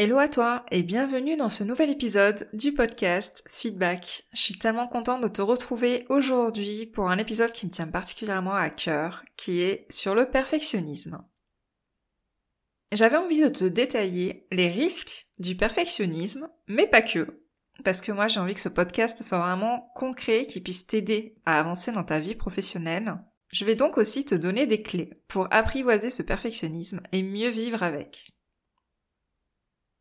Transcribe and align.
Hello 0.00 0.16
à 0.18 0.28
toi 0.28 0.64
et 0.70 0.84
bienvenue 0.84 1.36
dans 1.36 1.48
ce 1.48 1.64
nouvel 1.64 1.90
épisode 1.90 2.48
du 2.52 2.72
podcast 2.72 3.42
Feedback. 3.48 4.28
Je 4.32 4.40
suis 4.40 4.56
tellement 4.56 4.86
contente 4.86 5.22
de 5.22 5.26
te 5.26 5.42
retrouver 5.42 6.06
aujourd'hui 6.08 6.86
pour 6.86 7.10
un 7.10 7.18
épisode 7.18 7.50
qui 7.50 7.66
me 7.66 7.72
tient 7.72 7.88
particulièrement 7.88 8.54
à 8.54 8.70
cœur, 8.70 9.24
qui 9.36 9.60
est 9.60 9.90
sur 9.90 10.14
le 10.14 10.30
perfectionnisme. 10.30 11.18
J'avais 12.92 13.16
envie 13.16 13.42
de 13.42 13.48
te 13.48 13.64
détailler 13.64 14.46
les 14.52 14.68
risques 14.68 15.26
du 15.40 15.56
perfectionnisme, 15.56 16.48
mais 16.68 16.86
pas 16.86 17.02
que. 17.02 17.42
Parce 17.82 18.00
que 18.00 18.12
moi 18.12 18.28
j'ai 18.28 18.38
envie 18.38 18.54
que 18.54 18.60
ce 18.60 18.68
podcast 18.68 19.20
soit 19.24 19.40
vraiment 19.40 19.90
concret, 19.96 20.46
qui 20.46 20.60
puisse 20.60 20.86
t'aider 20.86 21.34
à 21.44 21.58
avancer 21.58 21.90
dans 21.90 22.04
ta 22.04 22.20
vie 22.20 22.36
professionnelle. 22.36 23.18
Je 23.50 23.64
vais 23.64 23.74
donc 23.74 23.98
aussi 23.98 24.24
te 24.24 24.36
donner 24.36 24.68
des 24.68 24.80
clés 24.80 25.24
pour 25.26 25.48
apprivoiser 25.50 26.10
ce 26.10 26.22
perfectionnisme 26.22 27.00
et 27.10 27.24
mieux 27.24 27.48
vivre 27.48 27.82
avec. 27.82 28.37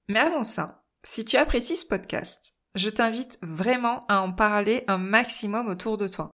Mais 0.10 0.20
avant 0.20 0.44
ça, 0.44 0.84
si 1.04 1.26
tu 1.26 1.38
apprécies 1.38 1.76
ce 1.76 1.86
podcast, 1.86 2.54
je 2.76 2.90
t'invite 2.90 3.38
vraiment 3.42 4.06
à 4.08 4.20
en 4.20 4.32
parler 4.32 4.84
un 4.88 4.98
maximum 4.98 5.68
autour 5.68 5.98
de 5.98 6.08
toi. 6.08 6.32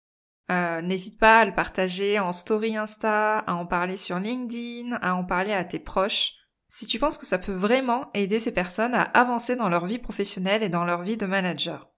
Euh, 0.52 0.82
N'hésite 0.82 1.20
pas 1.20 1.42
à 1.42 1.46
le 1.46 1.54
partager 1.54 2.18
en 2.18 2.32
story 2.32 2.76
Insta, 2.76 3.40
à 3.40 3.54
en 3.54 3.66
parler 3.66 3.98
sur 3.98 4.18
LinkedIn, 4.20 4.98
à 5.02 5.14
en 5.14 5.24
parler 5.24 5.54
à 5.54 5.64
tes 5.64 5.80
proches, 5.80 6.34
si 6.68 6.86
tu 6.86 7.00
penses 7.00 7.18
que 7.18 7.26
ça 7.26 7.40
peut 7.40 7.54
vraiment 7.54 8.10
aider 8.14 8.40
ces 8.40 8.54
personnes 8.54 8.94
à 8.94 9.04
avancer 9.04 9.56
dans 9.56 9.70
leur 9.70 9.86
vie 9.86 10.00
professionnelle 10.00 10.64
et 10.64 10.70
dans 10.70 10.86
leur 10.86 11.02
vie 11.02 11.18
de 11.18 11.26
manager. 11.26 11.92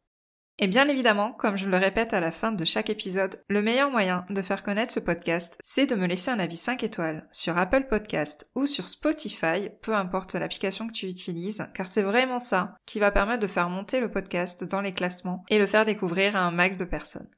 Et 0.59 0.67
bien 0.67 0.87
évidemment, 0.87 1.31
comme 1.31 1.57
je 1.57 1.67
le 1.67 1.77
répète 1.77 2.13
à 2.13 2.19
la 2.19 2.31
fin 2.31 2.51
de 2.51 2.65
chaque 2.65 2.89
épisode, 2.89 3.43
le 3.49 3.61
meilleur 3.61 3.89
moyen 3.89 4.25
de 4.29 4.41
faire 4.41 4.63
connaître 4.63 4.93
ce 4.93 4.99
podcast, 4.99 5.57
c'est 5.61 5.87
de 5.87 5.95
me 5.95 6.05
laisser 6.05 6.29
un 6.29 6.39
avis 6.39 6.57
5 6.57 6.83
étoiles 6.83 7.27
sur 7.31 7.57
Apple 7.57 7.87
Podcast 7.89 8.49
ou 8.53 8.67
sur 8.67 8.87
Spotify, 8.87 9.69
peu 9.81 9.95
importe 9.95 10.35
l'application 10.35 10.87
que 10.87 10.93
tu 10.93 11.07
utilises, 11.07 11.67
car 11.73 11.87
c'est 11.87 12.03
vraiment 12.03 12.37
ça 12.37 12.75
qui 12.85 12.99
va 12.99 13.11
permettre 13.11 13.41
de 13.41 13.47
faire 13.47 13.69
monter 13.69 13.99
le 13.99 14.11
podcast 14.11 14.63
dans 14.63 14.81
les 14.81 14.93
classements 14.93 15.43
et 15.49 15.57
le 15.57 15.65
faire 15.65 15.85
découvrir 15.85 16.35
à 16.35 16.41
un 16.41 16.51
max 16.51 16.77
de 16.77 16.85
personnes. 16.85 17.29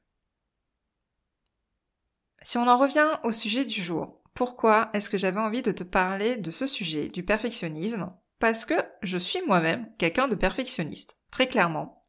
Si 2.42 2.58
on 2.58 2.68
en 2.68 2.76
revient 2.76 3.08
au 3.22 3.32
sujet 3.32 3.64
du 3.64 3.80
jour, 3.80 4.20
pourquoi 4.34 4.90
est-ce 4.92 5.08
que 5.08 5.16
j'avais 5.16 5.40
envie 5.40 5.62
de 5.62 5.72
te 5.72 5.82
parler 5.82 6.36
de 6.36 6.50
ce 6.50 6.66
sujet, 6.66 7.08
du 7.08 7.24
perfectionnisme? 7.24 8.12
Parce 8.38 8.66
que 8.66 8.74
je 9.00 9.16
suis 9.16 9.40
moi-même 9.46 9.88
quelqu'un 9.96 10.28
de 10.28 10.34
perfectionniste, 10.34 11.20
très 11.30 11.46
clairement. 11.46 12.03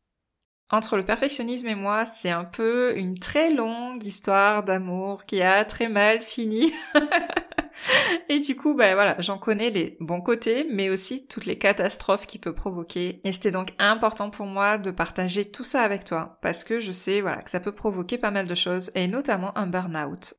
Entre 0.71 0.97
le 0.97 1.05
perfectionnisme 1.05 1.67
et 1.67 1.75
moi, 1.75 2.05
c'est 2.05 2.31
un 2.31 2.43
peu 2.43 2.97
une 2.97 3.19
très 3.19 3.53
longue 3.53 4.03
histoire 4.03 4.63
d'amour 4.63 5.25
qui 5.25 5.41
a 5.43 5.63
très 5.63 5.89
mal 5.89 6.21
fini. 6.21 6.73
et 8.29 8.39
du 8.39 8.55
coup, 8.55 8.73
ben 8.73 8.95
voilà, 8.95 9.15
j'en 9.19 9.37
connais 9.37 9.69
les 9.69 9.95
bons 9.99 10.21
côtés, 10.21 10.65
mais 10.71 10.89
aussi 10.89 11.27
toutes 11.27 11.45
les 11.45 11.59
catastrophes 11.59 12.25
qu'il 12.25 12.41
peut 12.41 12.55
provoquer. 12.55 13.21
Et 13.23 13.31
c'était 13.31 13.51
donc 13.51 13.73
important 13.77 14.31
pour 14.31 14.47
moi 14.47 14.79
de 14.79 14.89
partager 14.89 15.45
tout 15.45 15.63
ça 15.63 15.81
avec 15.81 16.03
toi, 16.03 16.39
parce 16.41 16.63
que 16.63 16.79
je 16.79 16.91
sais, 16.91 17.21
voilà, 17.21 17.43
que 17.43 17.51
ça 17.51 17.59
peut 17.59 17.71
provoquer 17.71 18.17
pas 18.17 18.31
mal 18.31 18.47
de 18.47 18.55
choses, 18.55 18.89
et 18.95 19.07
notamment 19.07 19.55
un 19.55 19.67
burn-out. 19.67 20.33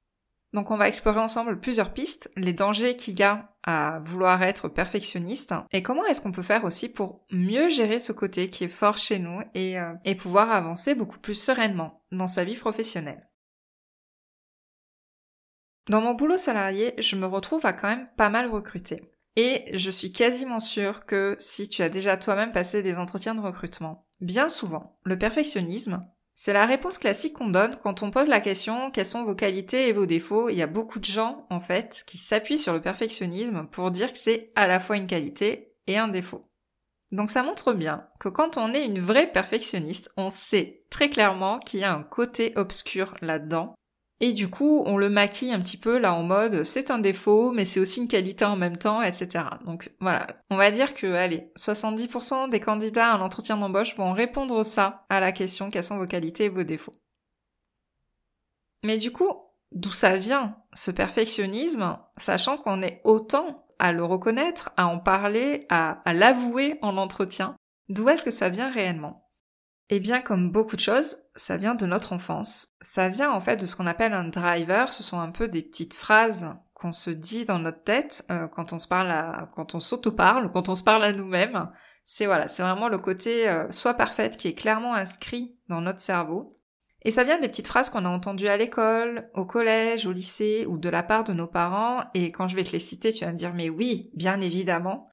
Donc 0.53 0.71
on 0.71 0.77
va 0.77 0.89
explorer 0.89 1.21
ensemble 1.21 1.61
plusieurs 1.61 1.93
pistes, 1.93 2.31
les 2.37 2.53
dangers 2.53 2.97
qu'il 2.97 3.19
y 3.19 3.23
a 3.23 3.57
à 3.65 3.99
vouloir 4.01 4.43
être 4.43 4.69
perfectionniste 4.69 5.55
et 5.73 5.83
comment 5.83 6.05
est-ce 6.07 6.21
qu'on 6.21 6.33
peut 6.33 6.43
faire 6.43 6.65
aussi 6.65 6.89
pour 6.89 7.27
mieux 7.31 7.69
gérer 7.69 7.99
ce 7.99 8.12
côté 8.12 8.49
qui 8.49 8.65
est 8.65 8.69
fort 8.69 8.97
chez 8.97 9.19
nous 9.19 9.41
et, 9.55 9.79
euh, 9.79 9.93
et 10.05 10.15
pouvoir 10.15 10.51
avancer 10.51 10.95
beaucoup 10.95 11.19
plus 11.19 11.35
sereinement 11.35 12.05
dans 12.12 12.29
sa 12.29 12.45
vie 12.45 12.56
professionnelle. 12.56 13.29
Dans 15.89 16.01
mon 16.01 16.15
boulot 16.15 16.37
salarié, 16.37 16.95
je 16.99 17.17
me 17.17 17.27
retrouve 17.27 17.65
à 17.65 17.73
quand 17.73 17.89
même 17.89 18.09
pas 18.17 18.29
mal 18.29 18.49
recruter. 18.49 19.12
Et 19.37 19.65
je 19.77 19.91
suis 19.91 20.12
quasiment 20.12 20.59
sûre 20.59 21.05
que 21.05 21.37
si 21.39 21.69
tu 21.69 21.83
as 21.83 21.91
déjà 21.91 22.17
toi-même 22.17 22.53
passé 22.53 22.83
des 22.83 22.97
entretiens 22.97 23.35
de 23.35 23.41
recrutement, 23.41 24.06
bien 24.21 24.49
souvent, 24.49 24.99
le 25.05 25.19
perfectionnisme, 25.19 26.05
c'est 26.39 26.53
la 26.53 26.67
réponse 26.67 26.99
classique 26.99 27.33
qu'on 27.33 27.49
donne 27.49 27.77
quand 27.83 28.03
on 28.03 28.11
pose 28.11 28.29
la 28.29 28.41
question 28.41 28.91
quelles 28.91 29.07
sont 29.07 29.25
vos 29.25 29.35
qualités 29.35 29.89
et 29.89 29.95
vos 29.95 30.05
défauts? 30.05 30.51
Il 30.51 30.57
y 30.57 30.63
a 30.63 30.67
beaucoup 30.67 30.99
de 30.99 31.05
gens, 31.07 31.47
en 31.49 31.61
fait, 31.61 32.05
qui 32.07 32.19
s'appuient 32.19 32.59
sur 32.59 32.75
le 32.75 32.83
perfectionnisme 32.83 33.67
pour 33.73 33.91
dire 33.91 34.13
que 34.13 34.19
c'est 34.19 34.53
à 34.55 34.67
la 34.67 34.79
fois 34.79 34.99
une 34.99 35.07
qualité 35.07 35.73
et 35.87 35.97
un 35.97 36.09
défaut. 36.09 36.43
Donc 37.11 37.31
ça 37.31 37.43
montre 37.43 37.73
bien 37.73 38.07
que 38.21 38.29
quand 38.29 38.59
on 38.59 38.75
est 38.75 38.85
une 38.85 39.01
vraie 39.01 39.33
perfectionniste, 39.33 40.13
on 40.19 40.29
sait 40.29 40.85
très 40.91 41.09
clairement 41.09 41.59
qu'il 41.59 41.81
y 41.81 41.85
a 41.85 41.95
un 41.95 42.03
côté 42.03 42.53
obscur 42.57 43.15
là-dedans 43.23 43.75
et 44.21 44.32
du 44.32 44.49
coup, 44.49 44.82
on 44.87 44.97
le 44.97 45.10
maquille 45.10 45.53
un 45.53 45.60
petit 45.60 45.77
peu 45.77 45.99
là 45.99 46.15
en 46.15 46.22
mode 46.22 46.62
c'est 46.62 46.91
un 46.91 46.99
défaut, 46.99 47.53
mais 47.53 47.66
c'est 47.66 47.81
aussi 47.81 48.00
une 48.00 48.09
qualité 48.09 48.47
en 48.47 48.56
même 48.56 48.78
temps, 48.78 49.03
etc. 49.03 49.44
Donc 49.66 49.91
voilà, 50.00 50.27
on 50.50 50.56
va 50.56 50.71
dire 50.71 50.94
que, 50.94 51.06
allez, 51.06 51.53
70% 51.59 52.49
des 52.49 52.60
candidats 52.60 53.12
à 53.12 53.19
l'entretien 53.19 53.59
d'embauche 53.59 53.94
vont 53.97 54.12
répondre 54.12 54.65
ça 54.65 55.05
à 55.10 55.21
la 55.21 55.32
question 55.32 55.69
quelles 55.69 55.84
sont 55.84 55.99
vos 55.99 56.06
qualités 56.06 56.44
et 56.44 56.49
vos 56.49 56.62
défauts. 56.62 56.94
Mais 58.84 58.97
du 58.97 59.12
coup, 59.12 59.31
d'où 59.72 59.91
ça 59.91 60.16
vient, 60.16 60.56
ce 60.75 60.91
perfectionnisme, 60.91 61.99
sachant 62.16 62.56
qu'on 62.56 62.82
est 62.82 63.03
autant 63.05 63.66
à 63.78 63.93
le 63.93 64.05
reconnaître, 64.05 64.72
à 64.78 64.87
en 64.87 64.99
parler, 64.99 65.66
à, 65.69 66.00
à 66.09 66.15
l'avouer 66.15 66.78
en 66.81 66.97
entretien, 66.97 67.55
d'où 67.91 68.09
est-ce 68.09 68.25
que 68.25 68.31
ça 68.31 68.49
vient 68.49 68.71
réellement? 68.72 69.25
Eh 69.89 70.01
bien, 70.01 70.21
comme 70.21 70.51
beaucoup 70.51 70.77
de 70.77 70.81
choses, 70.81 71.19
ça 71.37 71.57
vient 71.57 71.75
de 71.75 71.87
notre 71.87 72.13
enfance. 72.13 72.75
Ça 72.81 73.09
vient 73.09 73.31
en 73.31 73.41
fait 73.41 73.57
de 73.57 73.67
ce 73.67 73.77
qu'on 73.77 73.87
appelle 73.87 74.15
un 74.15 74.29
driver. 74.29 74.93
Ce 74.93 75.03
sont 75.03 75.21
un 75.21 75.31
peu 75.31 75.49
des 75.49 75.63
petites 75.63 75.95
phrases 75.95 76.55
qu'on 76.75 76.93
se 76.93 77.11
dit 77.11 77.45
dans 77.45 77.59
notre 77.59 77.83
tête 77.85 78.25
euh, 78.31 78.49
quand 78.49 78.73
on 78.73 78.79
se 78.79 78.89
parle, 78.89 79.49
quand 79.55 79.75
on 79.75 79.81
s'auto-parle, 79.81 80.51
quand 80.53 80.69
on 80.69 80.75
se 80.75 80.83
parle 80.83 81.05
à 81.05 81.13
nous-mêmes. 81.13 81.71
C'est 82.05 82.27
voilà, 82.27 82.49
c'est 82.49 82.63
vraiment 82.63 82.89
le 82.89 82.99
côté 82.99 83.49
euh, 83.49 83.71
soit 83.71 83.95
parfaite 83.95 84.37
qui 84.37 84.49
est 84.49 84.55
clairement 84.55 84.95
inscrit 84.95 85.57
dans 85.69 85.81
notre 85.81 86.01
cerveau. 86.01 86.61
Et 87.03 87.13
ça 87.13 87.23
vient 87.23 87.39
des 87.39 87.49
petites 87.49 87.69
phrases 87.69 87.89
qu'on 87.89 88.05
a 88.05 88.09
entendues 88.09 88.49
à 88.49 88.57
l'école, 88.57 89.31
au 89.35 89.47
collège, 89.47 90.07
au 90.07 90.13
lycée 90.13 90.67
ou 90.69 90.79
de 90.79 90.89
la 90.89 91.05
part 91.05 91.23
de 91.23 91.33
nos 91.33 91.47
parents. 91.47 92.05
Et 92.15 92.33
quand 92.33 92.49
je 92.49 92.57
vais 92.57 92.65
te 92.65 92.73
les 92.73 92.81
citer, 92.81 93.13
tu 93.13 93.25
vas 93.25 93.31
me 93.31 93.37
dire 93.37 93.55
mais 93.55 93.71
oui, 93.71 94.11
bien 94.15 94.41
évidemment. 94.41 95.09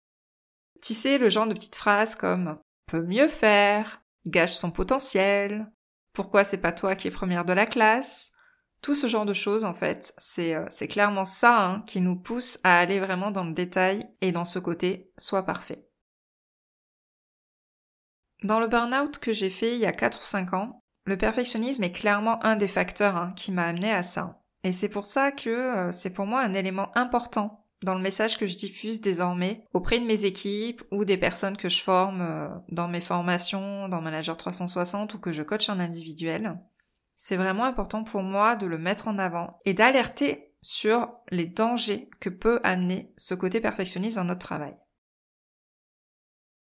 Tu 0.82 0.96
sais, 0.96 1.20
le 1.20 1.30
genre 1.30 1.48
de 1.48 1.54
petites 1.54 1.76
phrases 1.76 2.16
comme 2.16 2.58
peut 2.88 3.04
mieux 3.04 3.28
faire, 3.28 4.03
gâche 4.26 4.54
son 4.54 4.72
potentiel, 4.72 5.72
pourquoi 6.14 6.44
c'est 6.44 6.62
pas 6.62 6.72
toi 6.72 6.96
qui 6.96 7.08
es 7.08 7.12
première 7.12 7.46
de 7.46 7.54
la 7.54 7.66
classe, 7.66 8.32
tout 8.82 8.96
ce 8.96 9.08
genre 9.08 9.26
de 9.26 9.34
choses 9.34 9.66
en 9.66 9.74
fait, 9.74 10.14
c'est 10.18 10.56
euh, 10.56 10.68
clairement 10.90 11.26
ça 11.26 11.66
hein, 11.66 11.84
qui 11.88 12.02
nous 12.02 12.16
pousse 12.16 12.60
à 12.64 12.80
aller 12.80 13.00
vraiment 13.00 13.32
dans 13.32 13.46
le 13.46 13.54
détail 13.54 14.04
et 14.22 14.32
dans 14.32 14.46
ce 14.46 14.60
côté 14.60 15.12
soit 15.18 15.44
parfait. 15.44 15.88
Dans 18.44 18.60
le 18.60 18.68
burn-out 18.68 19.20
que 19.20 19.32
j'ai 19.32 19.50
fait 19.50 19.76
il 19.76 19.80
y 19.80 19.86
a 19.86 19.94
4 19.94 20.20
ou 20.22 20.26
5 20.26 20.54
ans, 20.54 20.84
le 21.06 21.18
perfectionnisme 21.18 21.84
est 21.84 21.94
clairement 21.94 22.44
un 22.44 22.58
des 22.58 22.68
facteurs 22.68 23.16
hein, 23.16 23.34
qui 23.36 23.52
m'a 23.52 23.66
amené 23.66 23.92
à 23.92 24.04
ça. 24.04 24.42
Et 24.66 24.72
c'est 24.72 24.90
pour 24.90 25.06
ça 25.06 25.32
que 25.32 25.50
euh, 25.50 25.92
c'est 25.92 26.14
pour 26.14 26.26
moi 26.26 26.42
un 26.42 26.54
élément 26.54 26.92
important 26.98 27.63
dans 27.84 27.96
le 27.96 28.02
message 28.02 28.38
que 28.38 28.48
je 28.48 28.58
diffuse 28.58 29.02
désormais 29.02 29.66
auprès 29.74 30.00
de 30.00 30.06
mes 30.06 30.26
équipes 30.26 30.84
ou 30.92 31.06
des 31.06 31.18
personnes 31.18 31.58
que 31.58 31.70
je 31.70 31.82
forme 31.82 32.22
euh, 32.22 32.50
dans 32.70 32.88
mes 32.88 33.02
formations, 33.02 33.88
dans 33.90 34.02
Manager 34.02 34.38
360 34.38 35.14
ou 35.14 35.20
que 35.20 35.32
je 35.32 35.44
coach 35.44 35.70
en 35.70 35.80
individuel. 35.80 36.60
C'est 37.18 37.38
vraiment 37.38 37.66
important 37.66 38.04
pour 38.04 38.22
moi 38.22 38.56
de 38.56 38.66
le 38.66 38.78
mettre 38.78 39.08
en 39.08 39.18
avant 39.18 39.60
et 39.66 39.74
d'alerter 39.74 40.54
sur 40.62 41.12
les 41.30 41.46
dangers 41.46 42.10
que 42.20 42.30
peut 42.30 42.60
amener 42.64 43.14
ce 43.18 43.34
côté 43.34 43.60
perfectionniste 43.62 44.16
dans 44.16 44.24
notre 44.24 44.46
travail. 44.46 44.76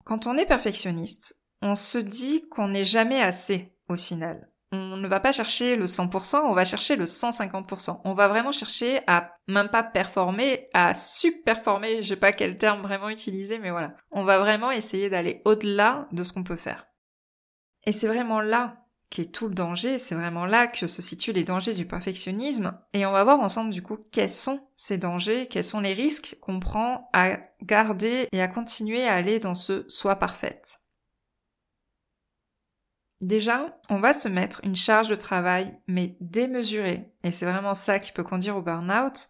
Quand 0.04 0.26
on 0.26 0.36
est 0.38 0.46
perfectionniste, 0.46 1.42
on 1.62 1.74
se 1.74 1.98
dit 1.98 2.48
qu'on 2.48 2.68
n'est 2.68 2.84
jamais 2.84 3.20
assez 3.20 3.76
au 3.88 3.96
final 3.96 4.48
on 4.72 4.96
ne 4.96 5.08
va 5.08 5.20
pas 5.20 5.32
chercher 5.32 5.76
le 5.76 5.86
100%, 5.86 6.42
on 6.44 6.52
va 6.52 6.64
chercher 6.64 6.96
le 6.96 7.04
150%. 7.04 8.00
On 8.04 8.14
va 8.14 8.28
vraiment 8.28 8.52
chercher 8.52 9.00
à 9.06 9.32
même 9.46 9.68
pas 9.68 9.82
performer, 9.82 10.68
à 10.74 10.94
subperformer, 10.94 12.02
je 12.02 12.08
sais 12.08 12.16
pas 12.16 12.32
quel 12.32 12.58
terme 12.58 12.82
vraiment 12.82 13.08
utiliser, 13.08 13.58
mais 13.58 13.70
voilà. 13.70 13.94
On 14.10 14.24
va 14.24 14.38
vraiment 14.38 14.70
essayer 14.70 15.08
d'aller 15.08 15.40
au-delà 15.44 16.06
de 16.12 16.22
ce 16.22 16.32
qu'on 16.32 16.44
peut 16.44 16.56
faire. 16.56 16.86
Et 17.84 17.92
c'est 17.92 18.08
vraiment 18.08 18.40
là 18.40 18.84
qu'est 19.10 19.32
tout 19.32 19.48
le 19.48 19.54
danger, 19.54 19.98
c'est 19.98 20.14
vraiment 20.14 20.44
là 20.44 20.66
que 20.66 20.86
se 20.86 21.00
situent 21.00 21.32
les 21.32 21.44
dangers 21.44 21.72
du 21.72 21.86
perfectionnisme, 21.86 22.78
et 22.92 23.06
on 23.06 23.12
va 23.12 23.24
voir 23.24 23.40
ensemble 23.40 23.70
du 23.70 23.82
coup 23.82 23.96
quels 24.12 24.30
sont 24.30 24.60
ces 24.76 24.98
dangers, 24.98 25.46
quels 25.48 25.64
sont 25.64 25.80
les 25.80 25.94
risques 25.94 26.36
qu'on 26.42 26.60
prend 26.60 27.08
à 27.14 27.38
garder 27.62 28.28
et 28.32 28.42
à 28.42 28.48
continuer 28.48 29.06
à 29.06 29.14
aller 29.14 29.38
dans 29.38 29.54
ce 29.54 29.86
soi 29.88 30.16
parfaite. 30.16 30.80
Déjà, 33.20 33.76
on 33.88 33.98
va 33.98 34.12
se 34.12 34.28
mettre 34.28 34.60
une 34.62 34.76
charge 34.76 35.08
de 35.08 35.16
travail, 35.16 35.76
mais 35.88 36.16
démesurée. 36.20 37.12
Et 37.24 37.32
c'est 37.32 37.46
vraiment 37.46 37.74
ça 37.74 37.98
qui 37.98 38.12
peut 38.12 38.22
conduire 38.22 38.56
au 38.56 38.62
burn-out. 38.62 39.28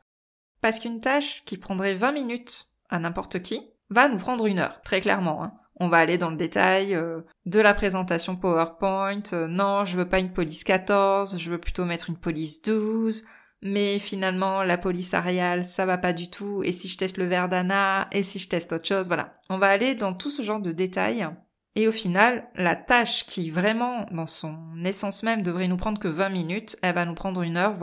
Parce 0.60 0.80
qu'une 0.80 1.00
tâche 1.00 1.44
qui 1.44 1.56
prendrait 1.56 1.94
20 1.94 2.12
minutes 2.12 2.70
à 2.90 2.98
n'importe 2.98 3.40
qui 3.42 3.62
va 3.90 4.08
nous 4.08 4.18
prendre 4.18 4.46
une 4.46 4.58
heure, 4.58 4.82
très 4.82 5.00
clairement. 5.00 5.42
Hein. 5.42 5.52
On 5.76 5.88
va 5.88 5.98
aller 5.98 6.18
dans 6.18 6.30
le 6.30 6.36
détail 6.36 6.94
euh, 6.94 7.20
de 7.46 7.60
la 7.60 7.72
présentation 7.72 8.36
PowerPoint. 8.36 9.22
Euh, 9.32 9.46
non, 9.46 9.84
je 9.84 9.96
veux 9.96 10.08
pas 10.08 10.18
une 10.18 10.32
police 10.32 10.64
14, 10.64 11.38
je 11.38 11.50
veux 11.50 11.58
plutôt 11.60 11.84
mettre 11.84 12.10
une 12.10 12.18
police 12.18 12.60
12. 12.62 13.24
Mais 13.62 13.98
finalement, 13.98 14.62
la 14.62 14.78
police 14.78 15.14
Arial, 15.14 15.64
ça 15.64 15.86
va 15.86 15.98
pas 15.98 16.12
du 16.12 16.30
tout. 16.30 16.62
Et 16.64 16.72
si 16.72 16.88
je 16.88 16.98
teste 16.98 17.16
le 17.16 17.24
Verdana, 17.24 18.08
et 18.12 18.22
si 18.22 18.38
je 18.38 18.48
teste 18.48 18.72
autre 18.72 18.86
chose, 18.86 19.06
voilà. 19.06 19.40
On 19.50 19.58
va 19.58 19.68
aller 19.68 19.94
dans 19.94 20.14
tout 20.14 20.30
ce 20.30 20.42
genre 20.42 20.60
de 20.60 20.72
détails. 20.72 21.28
Et 21.74 21.86
au 21.86 21.92
final, 21.92 22.48
la 22.54 22.76
tâche 22.76 23.24
qui 23.26 23.50
vraiment, 23.50 24.06
dans 24.10 24.26
son 24.26 24.84
essence 24.84 25.22
même, 25.22 25.42
devrait 25.42 25.68
nous 25.68 25.76
prendre 25.76 26.00
que 26.00 26.08
20 26.08 26.28
minutes, 26.30 26.76
elle 26.82 26.94
va 26.94 27.04
nous 27.04 27.14
prendre 27.14 27.42
une 27.42 27.56
heure, 27.56 27.74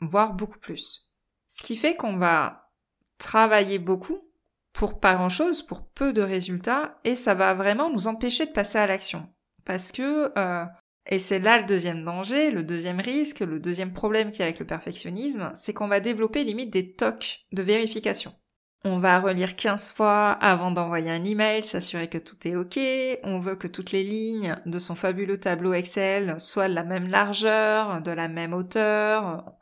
voire 0.00 0.32
beaucoup 0.32 0.58
plus. 0.58 1.10
Ce 1.46 1.62
qui 1.62 1.76
fait 1.76 1.94
qu'on 1.94 2.16
va 2.16 2.70
travailler 3.18 3.78
beaucoup 3.78 4.18
pour 4.72 4.98
pas 4.98 5.14
grand 5.14 5.28
chose, 5.28 5.62
pour 5.62 5.86
peu 5.86 6.12
de 6.12 6.20
résultats, 6.20 6.98
et 7.04 7.14
ça 7.14 7.34
va 7.34 7.54
vraiment 7.54 7.90
nous 7.90 8.08
empêcher 8.08 8.44
de 8.46 8.50
passer 8.50 8.78
à 8.78 8.88
l'action. 8.88 9.28
Parce 9.64 9.92
que, 9.92 10.32
euh, 10.36 10.64
et 11.06 11.20
c'est 11.20 11.38
là 11.38 11.58
le 11.58 11.66
deuxième 11.66 12.04
danger, 12.04 12.50
le 12.50 12.64
deuxième 12.64 13.00
risque, 13.00 13.40
le 13.40 13.60
deuxième 13.60 13.92
problème 13.92 14.32
qui 14.32 14.42
est 14.42 14.44
avec 14.44 14.58
le 14.58 14.66
perfectionnisme, 14.66 15.52
c'est 15.54 15.72
qu'on 15.72 15.86
va 15.86 16.00
développer 16.00 16.42
limite 16.42 16.72
des 16.72 16.92
tocs 16.92 17.44
de 17.52 17.62
vérification. 17.62 18.34
On 18.86 18.98
va 18.98 19.18
relire 19.18 19.56
15 19.56 19.92
fois 19.94 20.32
avant 20.32 20.70
d'envoyer 20.70 21.10
un 21.10 21.24
email, 21.24 21.64
s'assurer 21.64 22.08
que 22.08 22.18
tout 22.18 22.36
est 22.46 22.54
ok. 22.54 22.78
On 23.22 23.38
veut 23.38 23.56
que 23.56 23.66
toutes 23.66 23.92
les 23.92 24.04
lignes 24.04 24.56
de 24.66 24.78
son 24.78 24.94
fabuleux 24.94 25.40
tableau 25.40 25.72
Excel 25.72 26.38
soient 26.38 26.68
de 26.68 26.74
la 26.74 26.84
même 26.84 27.08
largeur, 27.08 28.02
de 28.02 28.10
la 28.10 28.28
même 28.28 28.52
hauteur. 28.52 29.52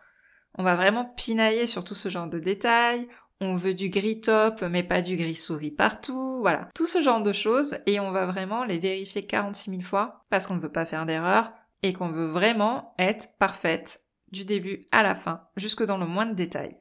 On 0.58 0.64
va 0.64 0.74
vraiment 0.74 1.04
pinailler 1.04 1.66
sur 1.66 1.84
tout 1.84 1.94
ce 1.94 2.08
genre 2.08 2.26
de 2.26 2.40
détails 2.40 3.08
on 3.42 3.56
veut 3.56 3.74
du 3.74 3.88
gris 3.88 4.20
top 4.20 4.62
mais 4.62 4.82
pas 4.82 5.02
du 5.02 5.16
gris 5.16 5.34
souris 5.34 5.70
partout, 5.70 6.38
voilà. 6.40 6.68
Tout 6.74 6.86
ce 6.86 7.00
genre 7.00 7.20
de 7.20 7.32
choses 7.32 7.76
et 7.86 8.00
on 8.00 8.12
va 8.12 8.26
vraiment 8.26 8.64
les 8.64 8.78
vérifier 8.78 9.26
46 9.26 9.70
000 9.70 9.82
fois 9.82 10.24
parce 10.30 10.46
qu'on 10.46 10.54
ne 10.54 10.60
veut 10.60 10.72
pas 10.72 10.86
faire 10.86 11.06
d'erreur 11.06 11.52
et 11.82 11.92
qu'on 11.92 12.08
veut 12.08 12.28
vraiment 12.28 12.94
être 12.98 13.36
parfaite 13.38 14.04
du 14.30 14.44
début 14.44 14.82
à 14.92 15.02
la 15.02 15.14
fin, 15.14 15.42
jusque 15.56 15.84
dans 15.84 15.98
le 15.98 16.06
moindre 16.06 16.34
détail. 16.34 16.76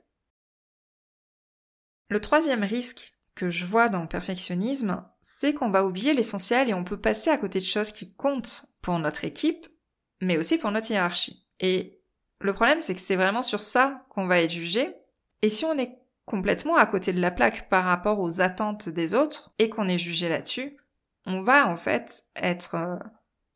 Le 2.11 2.19
troisième 2.19 2.65
risque 2.65 3.13
que 3.35 3.49
je 3.49 3.65
vois 3.65 3.87
dans 3.87 4.01
le 4.01 4.07
perfectionnisme, 4.07 5.01
c'est 5.21 5.53
qu'on 5.53 5.69
va 5.71 5.85
oublier 5.85 6.13
l'essentiel 6.13 6.69
et 6.69 6.73
on 6.73 6.83
peut 6.83 6.99
passer 6.99 7.29
à 7.29 7.37
côté 7.37 7.59
de 7.59 7.63
choses 7.63 7.93
qui 7.93 8.13
comptent 8.13 8.65
pour 8.81 8.99
notre 8.99 9.23
équipe, 9.23 9.65
mais 10.19 10.37
aussi 10.37 10.57
pour 10.57 10.71
notre 10.71 10.91
hiérarchie. 10.91 11.47
Et 11.61 12.01
le 12.41 12.53
problème, 12.53 12.81
c'est 12.81 12.95
que 12.95 12.99
c'est 12.99 13.15
vraiment 13.15 13.43
sur 13.43 13.63
ça 13.63 14.05
qu'on 14.09 14.27
va 14.27 14.41
être 14.41 14.51
jugé. 14.51 14.93
Et 15.41 15.47
si 15.47 15.63
on 15.63 15.77
est 15.77 15.99
complètement 16.25 16.75
à 16.75 16.85
côté 16.85 17.13
de 17.13 17.21
la 17.21 17.31
plaque 17.31 17.69
par 17.69 17.85
rapport 17.85 18.19
aux 18.19 18.41
attentes 18.41 18.89
des 18.89 19.15
autres 19.15 19.53
et 19.57 19.69
qu'on 19.69 19.87
est 19.87 19.97
jugé 19.97 20.27
là-dessus, 20.27 20.75
on 21.25 21.39
va 21.39 21.65
en 21.69 21.77
fait 21.77 22.25
être 22.35 22.75
euh, 22.75 22.97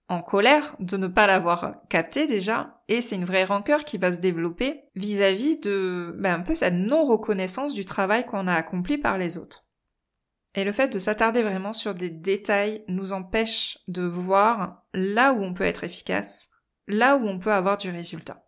en 0.07 0.21
colère 0.21 0.75
de 0.79 0.97
ne 0.97 1.07
pas 1.07 1.27
l'avoir 1.27 1.75
capté 1.89 2.27
déjà 2.27 2.81
et 2.87 3.01
c'est 3.01 3.15
une 3.15 3.25
vraie 3.25 3.43
rancœur 3.43 3.83
qui 3.83 3.97
va 3.97 4.11
se 4.11 4.19
développer 4.19 4.83
vis-à-vis 4.95 5.59
de 5.59 6.15
ben, 6.19 6.39
un 6.39 6.43
peu 6.43 6.53
cette 6.53 6.75
non-reconnaissance 6.75 7.73
du 7.73 7.85
travail 7.85 8.25
qu'on 8.25 8.47
a 8.47 8.53
accompli 8.53 8.97
par 8.97 9.17
les 9.17 9.37
autres. 9.37 9.65
Et 10.53 10.63
le 10.63 10.71
fait 10.71 10.87
de 10.87 10.99
s'attarder 10.99 11.43
vraiment 11.43 11.73
sur 11.73 11.95
des 11.95 12.09
détails 12.09 12.83
nous 12.87 13.13
empêche 13.13 13.79
de 13.87 14.03
voir 14.03 14.85
là 14.93 15.33
où 15.33 15.43
on 15.43 15.53
peut 15.53 15.65
être 15.65 15.83
efficace, 15.83 16.49
là 16.87 17.17
où 17.17 17.27
on 17.27 17.39
peut 17.39 17.51
avoir 17.51 17.77
du 17.77 17.89
résultat. 17.89 18.45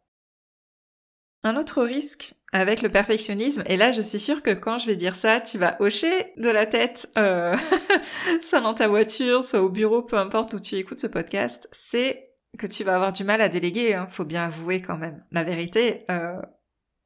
Un 1.44 1.57
autre 1.57 1.83
risque 1.83 2.36
avec 2.53 2.81
le 2.81 2.89
perfectionnisme, 2.89 3.63
et 3.65 3.75
là 3.75 3.91
je 3.91 4.01
suis 4.01 4.19
sûre 4.19 4.41
que 4.41 4.51
quand 4.51 4.77
je 4.77 4.88
vais 4.88 4.95
dire 4.95 5.15
ça, 5.15 5.41
tu 5.41 5.57
vas 5.57 5.75
hocher 5.81 6.33
de 6.38 6.49
la 6.49 6.65
tête, 6.65 7.09
euh, 7.17 7.55
soit 8.41 8.61
dans 8.61 8.73
ta 8.73 8.88
voiture, 8.88 9.44
soit 9.44 9.61
au 9.61 9.69
bureau, 9.69 10.01
peu 10.01 10.17
importe 10.17 10.53
où 10.53 10.59
tu 10.59 10.75
écoutes 10.75 10.99
ce 10.99 11.07
podcast, 11.07 11.67
c'est 11.71 12.31
que 12.57 12.67
tu 12.67 12.83
vas 12.83 12.95
avoir 12.95 13.11
du 13.11 13.23
mal 13.23 13.41
à 13.41 13.49
déléguer, 13.49 13.94
hein, 13.94 14.07
faut 14.07 14.25
bien 14.25 14.45
avouer 14.45 14.81
quand 14.81 14.97
même. 14.97 15.23
La 15.31 15.44
vérité, 15.44 16.05
euh, 16.09 16.41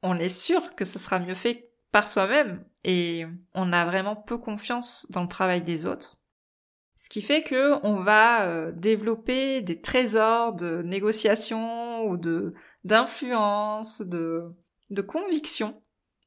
on 0.02 0.16
est 0.16 0.28
sûr 0.28 0.74
que 0.76 0.84
ce 0.84 0.98
sera 0.98 1.18
mieux 1.18 1.34
fait 1.34 1.70
par 1.90 2.06
soi-même, 2.06 2.64
et 2.84 3.26
on 3.54 3.72
a 3.72 3.84
vraiment 3.84 4.16
peu 4.16 4.38
confiance 4.38 5.06
dans 5.10 5.22
le 5.22 5.28
travail 5.28 5.62
des 5.62 5.86
autres. 5.86 6.18
Ce 6.96 7.08
qui 7.08 7.20
fait 7.20 7.42
que 7.42 7.84
on 7.84 8.02
va 8.02 8.46
euh, 8.46 8.70
développer 8.72 9.60
des 9.60 9.80
trésors 9.80 10.52
de 10.52 10.82
négociation 10.82 12.04
ou 12.06 12.16
de 12.16 12.54
d'influence, 12.84 14.02
de, 14.02 14.54
de 14.92 15.02
conviction 15.02 15.82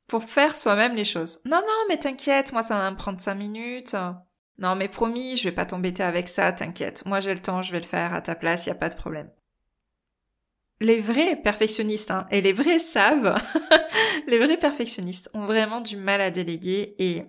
pour 0.08 0.24
faire 0.24 0.56
soi-même 0.56 0.96
les 0.96 1.04
choses. 1.04 1.42
Non, 1.46 1.62
non, 1.62 1.84
mais 1.90 1.98
t'inquiète, 1.98 2.52
moi 2.54 2.62
ça 2.62 2.78
va 2.78 2.92
me 2.92 2.98
prendre 2.98 3.20
cinq 3.20 3.36
minutes. 3.36 3.96
Non, 4.58 4.76
mais 4.76 4.88
promis, 4.88 5.36
je 5.36 5.46
vais 5.46 5.56
pas 5.56 5.66
t'embêter 5.66 6.04
avec 6.04 6.28
ça, 6.28 6.52
t'inquiète. 6.54 7.06
Moi 7.06 7.20
j'ai 7.20 7.34
le 7.34 7.42
temps, 7.42 7.62
je 7.62 7.72
vais 7.72 7.80
le 7.80 7.86
faire 7.86 8.14
à 8.14 8.22
ta 8.22 8.36
place, 8.36 8.68
y 8.68 8.72
a 8.72 8.76
pas 8.76 8.90
de 8.90 8.96
problème. 8.96 9.30
Les 10.82 11.00
vrais 11.00 11.38
perfectionnistes, 11.38 12.12
hein, 12.12 12.28
et 12.32 12.42
les 12.42 12.52
vrais 12.52 12.80
savent, 12.80 13.42
les 14.28 14.38
vrais 14.38 14.58
perfectionnistes 14.58 15.30
ont 15.34 15.46
vraiment 15.46 15.82
du 15.82 15.96
mal 15.96 16.20
à 16.20 16.32
déléguer 16.32 16.96
et 17.00 17.24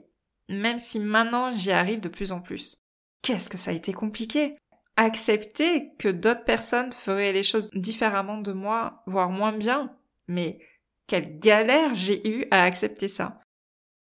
même 0.49 0.79
si 0.79 0.99
maintenant 0.99 1.51
j'y 1.51 1.71
arrive 1.71 2.01
de 2.01 2.09
plus 2.09 2.33
en 2.33 2.41
plus. 2.41 2.83
Qu'est-ce 3.23 3.51
que 3.51 3.57
ça 3.57 3.71
a 3.71 3.75
été 3.75 3.93
compliqué? 3.93 4.57
Accepter 4.97 5.91
que 5.99 6.09
d'autres 6.09 6.45
personnes 6.45 6.93
feraient 6.93 7.33
les 7.33 7.43
choses 7.43 7.71
différemment 7.73 8.39
de 8.39 8.53
moi, 8.53 9.03
voire 9.07 9.31
moins 9.31 9.53
bien. 9.53 9.95
Mais 10.29 10.59
quelle 11.07 11.39
galère 11.39 11.95
j'ai 11.95 12.29
eu 12.29 12.47
à 12.51 12.63
accepter 12.63 13.09
ça. 13.09 13.41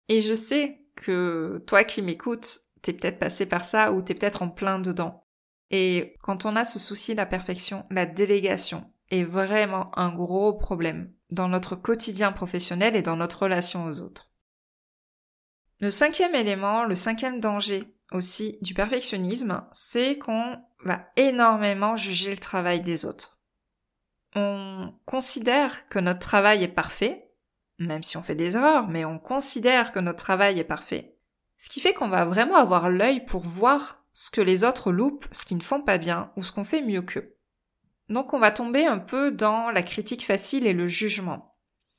Et 0.07 0.21
je 0.21 0.33
sais 0.33 0.81
que 0.95 1.63
toi 1.67 1.83
qui 1.83 2.01
m'écoutes, 2.01 2.61
t'es 2.81 2.93
peut-être 2.93 3.19
passé 3.19 3.45
par 3.45 3.65
ça 3.65 3.91
ou 3.91 4.01
t'es 4.01 4.13
peut-être 4.13 4.41
en 4.41 4.49
plein 4.49 4.79
dedans. 4.79 5.25
Et 5.71 6.15
quand 6.21 6.45
on 6.45 6.55
a 6.55 6.63
ce 6.63 6.79
souci 6.79 7.11
de 7.13 7.17
la 7.17 7.25
perfection, 7.25 7.85
la 7.89 8.05
délégation 8.05 8.91
est 9.11 9.23
vraiment 9.23 9.97
un 9.97 10.13
gros 10.13 10.53
problème 10.53 11.11
dans 11.31 11.47
notre 11.47 11.75
quotidien 11.75 12.31
professionnel 12.31 12.95
et 12.95 13.01
dans 13.01 13.17
notre 13.17 13.43
relation 13.43 13.85
aux 13.85 14.01
autres. 14.01 14.31
Le 15.81 15.89
cinquième 15.89 16.35
élément, 16.35 16.85
le 16.85 16.95
cinquième 16.95 17.39
danger 17.39 17.83
aussi 18.11 18.57
du 18.61 18.73
perfectionnisme, 18.73 19.65
c'est 19.71 20.17
qu'on 20.17 20.57
va 20.83 21.07
énormément 21.17 21.95
juger 21.95 22.31
le 22.31 22.39
travail 22.39 22.81
des 22.81 23.05
autres. 23.05 23.34
On 24.35 24.93
considère 25.05 25.87
que 25.87 25.99
notre 25.99 26.19
travail 26.19 26.63
est 26.63 26.67
parfait, 26.67 27.31
même 27.79 28.03
si 28.03 28.17
on 28.17 28.23
fait 28.23 28.35
des 28.35 28.57
erreurs, 28.57 28.87
mais 28.87 29.05
on 29.05 29.19
considère 29.19 29.91
que 29.91 29.99
notre 29.99 30.23
travail 30.23 30.59
est 30.59 30.65
parfait. 30.65 31.17
Ce 31.57 31.69
qui 31.69 31.79
fait 31.79 31.93
qu'on 31.93 32.09
va 32.09 32.25
vraiment 32.25 32.57
avoir 32.57 32.89
l'œil 32.89 33.25
pour 33.25 33.41
voir 33.41 34.03
ce 34.11 34.29
que 34.29 34.41
les 34.41 34.63
autres 34.63 34.91
loupent, 34.91 35.27
ce 35.31 35.45
qu'ils 35.45 35.57
ne 35.57 35.63
font 35.63 35.81
pas 35.81 35.97
bien 35.97 36.31
ou 36.35 36.43
ce 36.43 36.51
qu'on 36.51 36.63
fait 36.63 36.81
mieux 36.81 37.01
qu'eux. 37.01 37.37
Donc 38.09 38.33
on 38.33 38.39
va 38.39 38.51
tomber 38.51 38.85
un 38.85 38.99
peu 38.99 39.31
dans 39.31 39.71
la 39.71 39.83
critique 39.83 40.25
facile 40.25 40.67
et 40.67 40.73
le 40.73 40.87
jugement. 40.87 41.55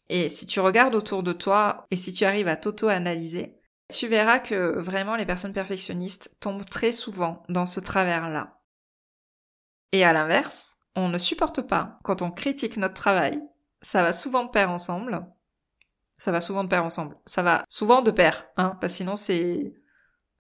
Et 0.09 0.29
si 0.29 0.47
tu 0.47 0.61
regardes 0.61 0.95
autour 0.95 1.23
de 1.23 1.33
toi 1.33 1.87
et 1.91 1.97
si 1.97 2.13
tu 2.13 2.25
arrives 2.25 2.49
à 2.49 2.57
t'auto-analyser, 2.57 3.59
tu 3.89 4.09
verras 4.09 4.39
que 4.39 4.79
vraiment 4.79 5.17
les 5.17 5.27
personnes 5.27 5.53
perfectionnistes 5.53 6.37
tombent 6.41 6.65
très 6.65 6.93
souvent 6.93 7.43
dans 7.49 7.67
ce 7.67 7.81
travers-là. 7.81 8.61
Et 9.93 10.05
à 10.05 10.13
l'inverse, 10.13 10.79
on 10.97 11.09
ne 11.09 11.19
supporte 11.19 11.61
pas 11.61 11.99
quand 12.03 12.23
on 12.23 12.31
critique 12.31 12.77
notre 12.79 12.95
travail. 12.95 13.41
Ça 13.83 14.03
va 14.03 14.13
souvent 14.13 14.45
de 14.45 14.51
pair 14.51 14.71
ensemble. 14.71 15.25
Ça 16.17 16.33
va 16.33 16.41
souvent 16.41 16.65
de 16.65 16.69
pair 16.69 16.85
ensemble. 16.85 17.17
Ça 17.27 17.43
va 17.43 17.65
souvent 17.69 18.03
de 18.03 18.11
pair, 18.11 18.47
hein, 18.57 18.77
parce 18.81 18.95
que 18.95 18.97
sinon 18.97 19.17
c'est 19.17 19.75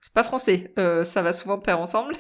c'est 0.01 0.13
pas 0.13 0.23
français. 0.23 0.73
Euh, 0.79 1.05
ça 1.05 1.23
va 1.23 1.33
souvent 1.33 1.59
de 1.59 1.63
pair 1.63 1.79
ensemble. 1.79 2.17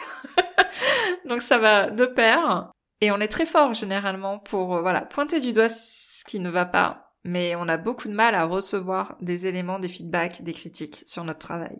Donc 1.28 1.40
ça 1.43 1.59
va 1.59 1.90
de 1.90 2.07
pair. 2.07 2.71
Et 3.00 3.11
on 3.11 3.21
est 3.21 3.28
très 3.28 3.47
fort 3.47 3.75
généralement 3.75 4.38
pour 4.38 4.76
euh, 4.76 4.81
voilà 4.83 5.02
pointer 5.02 5.40
du 5.40 5.52
doigt 5.52 5.69
ce 5.69 6.25
qui 6.25 6.38
ne 6.40 6.50
va 6.50 6.66
pas, 6.66 7.12
mais 7.25 7.55
on 7.57 7.69
a 7.69 7.76
beaucoup 7.76 8.09
de 8.09 8.14
mal 8.14 8.35
à 8.35 8.45
recevoir 8.45 9.16
des 9.21 9.47
éléments, 9.47 9.78
des 9.78 9.88
feedbacks, 9.88 10.43
des 10.43 10.52
critiques 10.52 11.05
sur 11.07 11.25
notre 11.25 11.40
travail. 11.40 11.78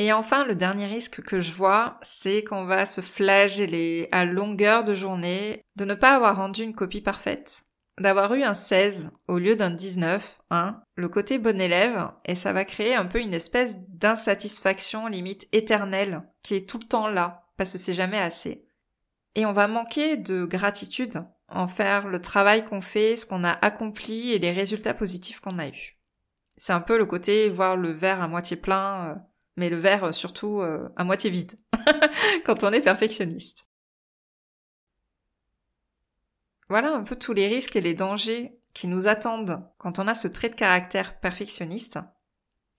Et 0.00 0.12
enfin, 0.12 0.44
le 0.44 0.54
dernier 0.54 0.86
risque 0.86 1.22
que 1.22 1.40
je 1.40 1.52
vois, 1.52 1.98
c'est 2.02 2.44
qu'on 2.44 2.64
va 2.64 2.86
se 2.86 3.00
flageller 3.00 4.08
à 4.12 4.24
longueur 4.24 4.84
de 4.84 4.94
journée 4.94 5.64
de 5.74 5.84
ne 5.84 5.94
pas 5.94 6.14
avoir 6.14 6.36
rendu 6.36 6.62
une 6.62 6.74
copie 6.74 7.00
parfaite, 7.00 7.64
d'avoir 7.98 8.32
eu 8.34 8.44
un 8.44 8.54
16 8.54 9.10
au 9.26 9.38
lieu 9.38 9.56
d'un 9.56 9.70
19, 9.70 10.40
hein, 10.50 10.80
le 10.94 11.08
côté 11.08 11.38
bon 11.38 11.60
élève, 11.60 12.10
et 12.24 12.36
ça 12.36 12.52
va 12.52 12.64
créer 12.64 12.94
un 12.94 13.06
peu 13.06 13.20
une 13.20 13.34
espèce 13.34 13.76
d'insatisfaction 13.88 15.08
limite 15.08 15.48
éternelle 15.50 16.22
qui 16.44 16.54
est 16.54 16.68
tout 16.68 16.78
le 16.78 16.86
temps 16.86 17.08
là, 17.08 17.48
parce 17.56 17.72
que 17.72 17.78
c'est 17.78 17.92
jamais 17.92 18.20
assez. 18.20 18.68
Et 19.34 19.46
on 19.46 19.52
va 19.52 19.66
manquer 19.66 20.16
de 20.16 20.44
gratitude 20.44 21.24
envers 21.48 22.06
le 22.06 22.20
travail 22.20 22.64
qu'on 22.64 22.80
fait, 22.80 23.16
ce 23.16 23.26
qu'on 23.26 23.42
a 23.42 23.58
accompli 23.62 24.30
et 24.32 24.38
les 24.38 24.52
résultats 24.52 24.94
positifs 24.94 25.40
qu'on 25.40 25.58
a 25.58 25.66
eus. 25.66 25.94
C'est 26.56 26.72
un 26.72 26.80
peu 26.80 26.98
le 26.98 27.06
côté 27.06 27.48
voir 27.48 27.76
le 27.76 27.90
verre 27.90 28.22
à 28.22 28.28
moitié 28.28 28.56
plein, 28.56 29.10
euh, 29.10 29.14
mais 29.58 29.68
le 29.68 29.76
verre 29.76 30.04
euh, 30.04 30.12
surtout 30.12 30.60
euh, 30.60 30.88
à 30.96 31.04
moitié 31.04 31.28
vide 31.28 31.56
quand 32.46 32.62
on 32.62 32.72
est 32.72 32.80
perfectionniste. 32.80 33.66
Voilà 36.68 36.94
un 36.94 37.02
peu 37.02 37.16
tous 37.16 37.32
les 37.32 37.48
risques 37.48 37.76
et 37.76 37.80
les 37.80 37.94
dangers 37.94 38.58
qui 38.72 38.86
nous 38.86 39.08
attendent 39.08 39.62
quand 39.78 39.98
on 39.98 40.06
a 40.06 40.14
ce 40.14 40.28
trait 40.28 40.50
de 40.50 40.54
caractère 40.54 41.18
perfectionniste. 41.18 41.98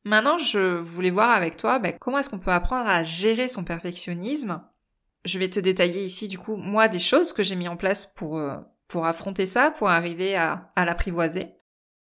Maintenant, 0.05 0.37
je 0.37 0.77
voulais 0.77 1.09
voir 1.09 1.31
avec 1.31 1.57
toi 1.57 1.79
ben, 1.79 1.93
comment 1.99 2.19
est-ce 2.19 2.29
qu'on 2.29 2.39
peut 2.39 2.51
apprendre 2.51 2.89
à 2.89 3.03
gérer 3.03 3.49
son 3.49 3.63
perfectionnisme? 3.63 4.63
Je 5.25 5.37
vais 5.37 5.49
te 5.49 5.59
détailler 5.59 6.03
ici 6.03 6.29
du 6.29 6.39
coup 6.39 6.55
moi 6.55 6.87
des 6.87 6.99
choses 6.99 7.33
que 7.33 7.43
j'ai 7.43 7.55
mis 7.55 7.67
en 7.67 7.75
place 7.75 8.05
pour, 8.05 8.37
euh, 8.37 8.55
pour 8.87 9.05
affronter 9.05 9.45
ça, 9.45 9.71
pour 9.71 9.89
arriver 9.89 10.35
à 10.35 10.71
l'apprivoiser. 10.77 11.58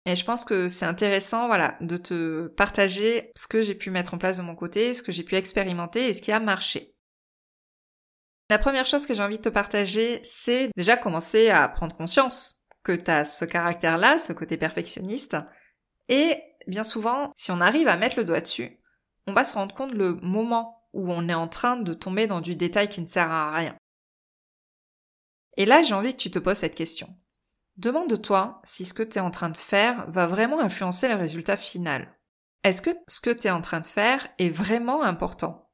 Et 0.09 0.15
je 0.15 0.25
pense 0.25 0.43
que 0.43 0.67
c'est 0.67 0.87
intéressant, 0.87 1.45
voilà, 1.45 1.77
de 1.81 1.95
te 1.95 2.47
partager 2.47 3.31
ce 3.37 3.45
que 3.45 3.61
j'ai 3.61 3.75
pu 3.75 3.91
mettre 3.91 4.15
en 4.15 4.17
place 4.17 4.37
de 4.37 4.41
mon 4.41 4.55
côté, 4.55 4.95
ce 4.95 5.03
que 5.03 5.11
j'ai 5.11 5.21
pu 5.21 5.35
expérimenter 5.35 6.07
et 6.07 6.15
ce 6.15 6.21
qui 6.23 6.31
a 6.31 6.39
marché. 6.39 6.95
La 8.49 8.57
première 8.57 8.87
chose 8.87 9.05
que 9.05 9.13
j'ai 9.13 9.21
envie 9.21 9.37
de 9.37 9.43
te 9.43 9.49
partager, 9.49 10.19
c'est 10.23 10.71
déjà 10.75 10.97
commencer 10.97 11.51
à 11.51 11.69
prendre 11.69 11.95
conscience 11.95 12.65
que 12.81 12.93
tu 12.93 13.11
as 13.11 13.23
ce 13.23 13.45
caractère-là, 13.45 14.17
ce 14.17 14.33
côté 14.33 14.57
perfectionniste. 14.57 15.37
Et 16.07 16.41
bien 16.65 16.83
souvent, 16.83 17.31
si 17.35 17.51
on 17.51 17.61
arrive 17.61 17.87
à 17.87 17.95
mettre 17.95 18.17
le 18.17 18.25
doigt 18.25 18.41
dessus, 18.41 18.79
on 19.27 19.33
va 19.33 19.43
se 19.43 19.53
rendre 19.53 19.75
compte 19.75 19.93
le 19.93 20.15
moment 20.23 20.89
où 20.93 21.11
on 21.11 21.29
est 21.29 21.35
en 21.35 21.47
train 21.47 21.77
de 21.77 21.93
tomber 21.93 22.25
dans 22.25 22.41
du 22.41 22.55
détail 22.55 22.89
qui 22.89 23.01
ne 23.01 23.05
sert 23.05 23.29
à 23.29 23.55
rien. 23.55 23.77
Et 25.55 25.67
là, 25.67 25.83
j'ai 25.83 25.93
envie 25.93 26.13
que 26.13 26.21
tu 26.21 26.31
te 26.31 26.39
poses 26.39 26.57
cette 26.57 26.73
question. 26.73 27.15
Demande-toi 27.79 28.59
si 28.65 28.83
ce 28.83 28.93
que 28.93 29.03
tu 29.03 29.19
es 29.19 29.21
en 29.21 29.31
train 29.31 29.49
de 29.49 29.55
faire 29.55 30.03
va 30.09 30.25
vraiment 30.25 30.59
influencer 30.59 31.07
le 31.07 31.15
résultat 31.15 31.55
final. 31.55 32.11
Est-ce 32.65 32.81
que 32.81 32.89
ce 33.07 33.21
que 33.21 33.29
tu 33.29 33.47
es 33.47 33.51
en 33.51 33.61
train 33.61 33.79
de 33.79 33.85
faire 33.85 34.27
est 34.37 34.49
vraiment 34.49 35.01
important? 35.01 35.69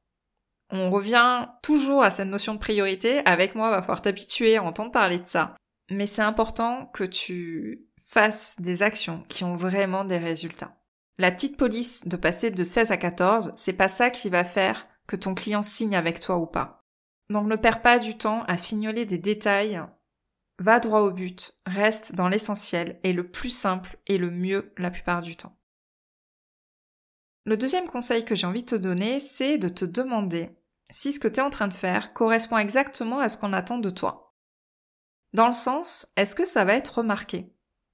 On 0.70 0.90
revient 0.90 1.48
toujours 1.64 2.04
à 2.04 2.12
cette 2.12 2.28
notion 2.28 2.54
de 2.54 2.60
priorité. 2.60 3.26
Avec 3.26 3.56
moi, 3.56 3.70
va 3.70 3.82
falloir 3.82 4.02
t'habituer 4.02 4.56
à 4.56 4.62
entendre 4.62 4.92
parler 4.92 5.18
de 5.18 5.26
ça. 5.26 5.56
Mais 5.90 6.06
c'est 6.06 6.22
important 6.22 6.86
que 6.86 7.02
tu 7.02 7.88
fasses 8.00 8.54
des 8.60 8.84
actions 8.84 9.24
qui 9.28 9.42
ont 9.42 9.56
vraiment 9.56 10.04
des 10.04 10.18
résultats. 10.18 10.76
La 11.18 11.32
petite 11.32 11.56
police 11.56 12.06
de 12.06 12.16
passer 12.16 12.52
de 12.52 12.62
16 12.62 12.92
à 12.92 12.98
14, 12.98 13.50
c'est 13.56 13.72
pas 13.72 13.88
ça 13.88 14.10
qui 14.10 14.28
va 14.28 14.44
faire 14.44 14.84
que 15.08 15.16
ton 15.16 15.34
client 15.34 15.62
signe 15.62 15.96
avec 15.96 16.20
toi 16.20 16.36
ou 16.36 16.46
pas. 16.46 16.84
Donc 17.30 17.48
ne 17.48 17.56
perds 17.56 17.82
pas 17.82 17.98
du 17.98 18.16
temps 18.16 18.44
à 18.44 18.56
fignoler 18.56 19.06
des 19.06 19.18
détails. 19.18 19.80
Va 20.58 20.80
droit 20.80 21.00
au 21.00 21.10
but, 21.10 21.54
reste 21.66 22.14
dans 22.14 22.28
l'essentiel 22.28 22.98
et 23.02 23.12
le 23.12 23.30
plus 23.30 23.50
simple 23.50 23.98
et 24.06 24.16
le 24.16 24.30
mieux 24.30 24.72
la 24.78 24.90
plupart 24.90 25.20
du 25.20 25.36
temps. 25.36 25.56
Le 27.44 27.56
deuxième 27.56 27.86
conseil 27.86 28.24
que 28.24 28.34
j'ai 28.34 28.46
envie 28.46 28.62
de 28.62 28.70
te 28.70 28.74
donner, 28.74 29.20
c'est 29.20 29.58
de 29.58 29.68
te 29.68 29.84
demander 29.84 30.50
si 30.90 31.12
ce 31.12 31.20
que 31.20 31.28
tu 31.28 31.40
es 31.40 31.42
en 31.42 31.50
train 31.50 31.68
de 31.68 31.74
faire 31.74 32.12
correspond 32.12 32.58
exactement 32.58 33.18
à 33.18 33.28
ce 33.28 33.36
qu'on 33.36 33.52
attend 33.52 33.78
de 33.78 33.90
toi. 33.90 34.34
Dans 35.32 35.46
le 35.46 35.52
sens, 35.52 36.10
est-ce 36.16 36.34
que 36.34 36.44
ça 36.44 36.64
va 36.64 36.74
être 36.74 36.98
remarqué? 36.98 37.52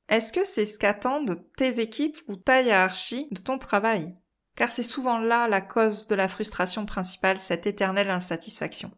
Est-ce 0.09 0.33
que 0.33 0.45
c'est 0.45 0.67
ce 0.67 0.79
qu'attendent 0.79 1.45
tes 1.57 1.81
équipes 1.81 2.19
ou 2.29 2.37
ta 2.37 2.63
hiérarchie 2.63 3.29
de 3.31 3.41
ton 3.41 3.59
travail? 3.59 4.15
Car 4.57 4.71
c'est 4.71 4.83
souvent 4.83 5.19
là 5.19 5.49
la 5.49 5.63
cause 5.63 6.07
de 6.07 6.15
la 6.15 6.29
frustration 6.29 6.85
principale, 6.85 7.39
cette 7.39 7.67
éternelle 7.67 8.11
insatisfaction. 8.11 8.91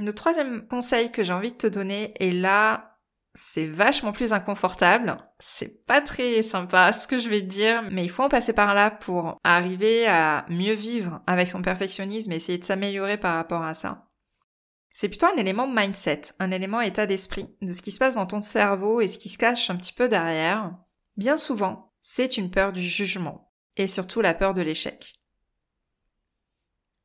Le 0.00 0.14
troisième 0.14 0.66
conseil 0.66 1.12
que 1.12 1.22
j'ai 1.22 1.32
envie 1.32 1.52
de 1.52 1.56
te 1.56 1.66
donner 1.66 2.14
est 2.18 2.32
là 2.32 2.90
c'est 3.34 3.66
vachement 3.66 4.12
plus 4.12 4.32
inconfortable. 4.32 5.16
C'est 5.38 5.86
pas 5.86 6.00
très 6.00 6.42
sympa 6.42 6.92
ce 6.92 7.06
que 7.06 7.16
je 7.16 7.28
vais 7.28 7.42
te 7.42 7.46
dire, 7.46 7.82
mais 7.90 8.02
il 8.02 8.10
faut 8.10 8.24
en 8.24 8.28
passer 8.28 8.52
par 8.52 8.74
là 8.74 8.90
pour 8.90 9.38
arriver 9.44 10.06
à 10.08 10.44
mieux 10.48 10.72
vivre 10.72 11.22
avec 11.28 11.48
son 11.48 11.62
perfectionnisme 11.62 12.32
et 12.32 12.36
essayer 12.36 12.58
de 12.58 12.64
s'améliorer 12.64 13.18
par 13.18 13.36
rapport 13.36 13.62
à 13.62 13.74
ça. 13.74 14.08
C'est 14.92 15.08
plutôt 15.08 15.26
un 15.26 15.36
élément 15.36 15.68
mindset, 15.68 16.22
un 16.40 16.50
élément 16.50 16.80
état 16.80 17.06
d'esprit, 17.06 17.54
de 17.62 17.72
ce 17.72 17.82
qui 17.82 17.92
se 17.92 18.00
passe 18.00 18.16
dans 18.16 18.26
ton 18.26 18.40
cerveau 18.40 19.00
et 19.00 19.06
ce 19.06 19.18
qui 19.18 19.28
se 19.28 19.38
cache 19.38 19.70
un 19.70 19.76
petit 19.76 19.92
peu 19.92 20.08
derrière. 20.08 20.76
Bien 21.16 21.36
souvent, 21.36 21.92
c'est 22.00 22.36
une 22.36 22.50
peur 22.50 22.72
du 22.72 22.82
jugement 22.82 23.52
et 23.76 23.86
surtout 23.86 24.20
la 24.20 24.34
peur 24.34 24.54
de 24.54 24.62
l'échec. 24.62 25.14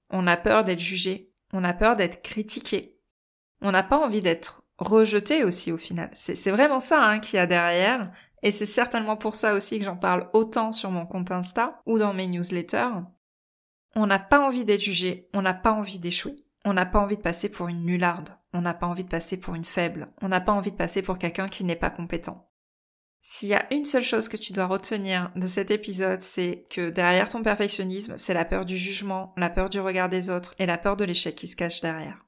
On 0.09 0.25
a 0.25 0.37
peur 0.37 0.63
d'être 0.63 0.79
jugé, 0.79 1.34
on 1.55 1.63
a 1.63 1.73
peur 1.73 1.95
d'être 1.95 2.21
critiqué, 2.21 2.99
on 3.61 3.71
n'a 3.71 3.83
pas 3.83 3.97
envie 3.97 4.19
d'être 4.19 4.63
rejeté 4.77 5.43
aussi 5.43 5.71
au 5.71 5.77
final. 5.77 6.09
C'est 6.13 6.51
vraiment 6.51 6.79
ça 6.79 7.03
hein, 7.03 7.19
qu'il 7.19 7.37
y 7.37 7.39
a 7.39 7.47
derrière. 7.47 8.11
Et 8.43 8.51
c'est 8.51 8.65
certainement 8.65 9.17
pour 9.17 9.35
ça 9.35 9.55
aussi 9.55 9.79
que 9.79 9.85
j'en 9.85 9.95
parle 9.95 10.29
autant 10.33 10.71
sur 10.71 10.91
mon 10.91 11.05
compte 11.05 11.31
Insta 11.31 11.81
ou 11.85 11.97
dans 11.97 12.13
mes 12.13 12.27
newsletters. 12.27 13.01
On 13.95 14.05
n'a 14.05 14.19
pas 14.19 14.39
envie 14.39 14.65
d'être 14.65 14.81
jugé, 14.81 15.29
on 15.33 15.41
n'a 15.41 15.53
pas 15.53 15.71
envie 15.71 15.99
d'échouer. 15.99 16.35
On 16.65 16.73
n'a 16.73 16.85
pas 16.85 16.99
envie 16.99 17.17
de 17.17 17.21
passer 17.21 17.49
pour 17.49 17.67
une 17.67 17.85
nullarde, 17.85 18.29
on 18.51 18.61
n'a 18.61 18.73
pas 18.73 18.87
envie 18.87 19.03
de 19.03 19.09
passer 19.09 19.39
pour 19.39 19.53
une 19.53 19.63
faible, 19.63 20.11
on 20.23 20.27
n'a 20.29 20.41
pas 20.41 20.51
envie 20.51 20.71
de 20.71 20.75
passer 20.75 21.03
pour 21.03 21.19
quelqu'un 21.19 21.47
qui 21.47 21.63
n'est 21.63 21.75
pas 21.75 21.91
compétent. 21.91 22.49
S'il 23.27 23.49
y 23.49 23.55
a 23.55 23.65
une 23.73 23.85
seule 23.85 24.03
chose 24.03 24.29
que 24.29 24.37
tu 24.37 24.53
dois 24.53 24.67
retenir 24.67 25.31
de 25.35 25.47
cet 25.47 25.71
épisode, 25.71 26.21
c'est 26.21 26.67
que 26.69 26.91
derrière 26.91 27.27
ton 27.27 27.41
perfectionnisme, 27.41 28.17
c'est 28.17 28.35
la 28.35 28.45
peur 28.45 28.65
du 28.65 28.77
jugement, 28.77 29.33
la 29.35 29.49
peur 29.49 29.71
du 29.71 29.79
regard 29.79 30.09
des 30.09 30.29
autres 30.29 30.53
et 30.59 30.67
la 30.67 30.77
peur 30.77 30.95
de 30.95 31.05
l'échec 31.05 31.33
qui 31.33 31.47
se 31.47 31.55
cache 31.55 31.81
derrière. 31.81 32.19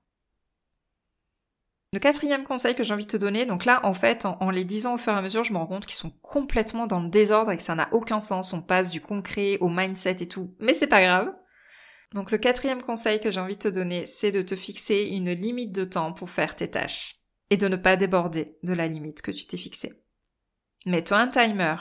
Le 1.93 1.99
quatrième 1.99 2.43
conseil 2.43 2.73
que 2.73 2.81
j'ai 2.81 2.95
envie 2.95 3.05
de 3.05 3.11
te 3.11 3.17
donner, 3.17 3.45
donc 3.45 3.65
là 3.65 3.79
en 3.85 3.93
fait 3.93 4.25
en, 4.25 4.49
les 4.49 4.65
disant 4.65 4.95
au 4.95 4.97
fur 4.97 5.13
et 5.13 5.17
à 5.17 5.21
mesure, 5.21 5.43
je 5.43 5.53
me 5.53 5.59
rends 5.59 5.67
compte 5.67 5.85
qu'ils 5.85 5.93
sont 5.93 6.13
complètement 6.23 6.87
dans 6.87 6.99
le 6.99 7.09
désordre 7.09 7.51
et 7.51 7.57
que 7.57 7.63
ça 7.63 7.75
n'a 7.75 7.89
aucun 7.91 8.19
sens. 8.19 8.51
On 8.53 8.63
passe 8.63 8.89
du 8.89 8.99
concret 8.99 9.59
au 9.61 9.69
mindset 9.69 10.23
et 10.23 10.27
tout, 10.27 10.55
mais 10.59 10.73
c'est 10.73 10.87
pas 10.87 11.03
grave. 11.03 11.31
Donc 12.15 12.31
le 12.31 12.39
quatrième 12.39 12.81
conseil 12.81 13.19
que 13.19 13.29
j'ai 13.29 13.39
envie 13.39 13.53
de 13.53 13.61
te 13.61 13.67
donner, 13.67 14.07
c'est 14.07 14.31
de 14.31 14.41
te 14.41 14.55
fixer 14.55 15.09
une 15.11 15.31
limite 15.31 15.73
de 15.73 15.83
temps 15.83 16.11
pour 16.11 16.31
faire 16.31 16.55
tes 16.55 16.71
tâches 16.71 17.17
et 17.51 17.57
de 17.57 17.67
ne 17.67 17.75
pas 17.75 17.97
déborder 17.97 18.57
de 18.63 18.73
la 18.73 18.87
limite 18.87 19.21
que 19.21 19.29
tu 19.29 19.45
t'es 19.45 19.57
fixée. 19.57 19.93
Mets-toi 20.85 21.17
un 21.17 21.27
timer, 21.27 21.75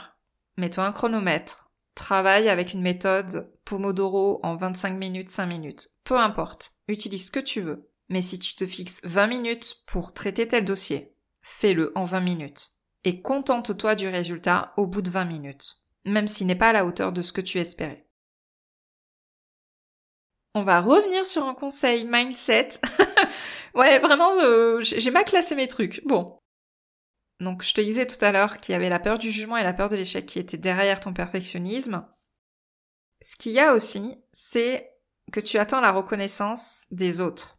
mets-toi 0.57 0.85
un 0.85 0.91
chronomètre, 0.91 1.69
travaille 1.95 2.49
avec 2.49 2.73
une 2.73 2.81
méthode 2.81 3.51
Pomodoro 3.63 4.39
en 4.43 4.55
25 4.55 4.97
minutes, 4.97 5.29
5 5.29 5.45
minutes, 5.45 5.89
peu 6.03 6.17
importe, 6.17 6.71
utilise 6.87 7.27
ce 7.27 7.31
que 7.31 7.39
tu 7.39 7.61
veux. 7.61 7.89
Mais 8.09 8.21
si 8.21 8.39
tu 8.39 8.55
te 8.55 8.65
fixes 8.65 9.01
20 9.03 9.27
minutes 9.27 9.83
pour 9.85 10.13
traiter 10.13 10.47
tel 10.47 10.63
dossier, 10.63 11.13
fais-le 11.41 11.91
en 11.95 12.05
20 12.05 12.21
minutes. 12.21 12.71
Et 13.03 13.21
contente-toi 13.21 13.95
du 13.95 14.07
résultat 14.07 14.73
au 14.77 14.87
bout 14.87 15.01
de 15.01 15.09
20 15.09 15.25
minutes, 15.25 15.81
même 16.05 16.27
s'il 16.27 16.47
n'est 16.47 16.55
pas 16.55 16.69
à 16.69 16.73
la 16.73 16.85
hauteur 16.85 17.11
de 17.11 17.21
ce 17.21 17.33
que 17.33 17.41
tu 17.41 17.59
espérais. 17.59 18.07
On 20.55 20.63
va 20.63 20.81
revenir 20.81 21.25
sur 21.25 21.45
un 21.45 21.53
conseil 21.53 22.05
mindset. 22.05 22.69
ouais, 23.75 23.99
vraiment, 23.99 24.33
euh, 24.39 24.79
j'ai 24.81 25.11
mal 25.11 25.23
classé 25.23 25.53
mes 25.55 25.67
trucs. 25.67 26.01
Bon. 26.05 26.25
Donc, 27.39 27.63
je 27.63 27.73
te 27.73 27.81
disais 27.81 28.07
tout 28.07 28.23
à 28.23 28.31
l'heure 28.31 28.59
qu'il 28.59 28.73
y 28.73 28.75
avait 28.75 28.89
la 28.89 28.99
peur 28.99 29.19
du 29.19 29.29
jugement 29.31 29.57
et 29.57 29.63
la 29.63 29.73
peur 29.73 29.89
de 29.89 29.95
l'échec 29.95 30.25
qui 30.25 30.39
étaient 30.39 30.57
derrière 30.57 30.99
ton 30.99 31.13
perfectionnisme. 31.13 32.05
Ce 33.21 33.35
qu'il 33.35 33.51
y 33.51 33.59
a 33.59 33.73
aussi, 33.73 34.17
c'est 34.31 34.91
que 35.31 35.39
tu 35.39 35.57
attends 35.57 35.81
la 35.81 35.91
reconnaissance 35.91 36.87
des 36.91 37.21
autres 37.21 37.57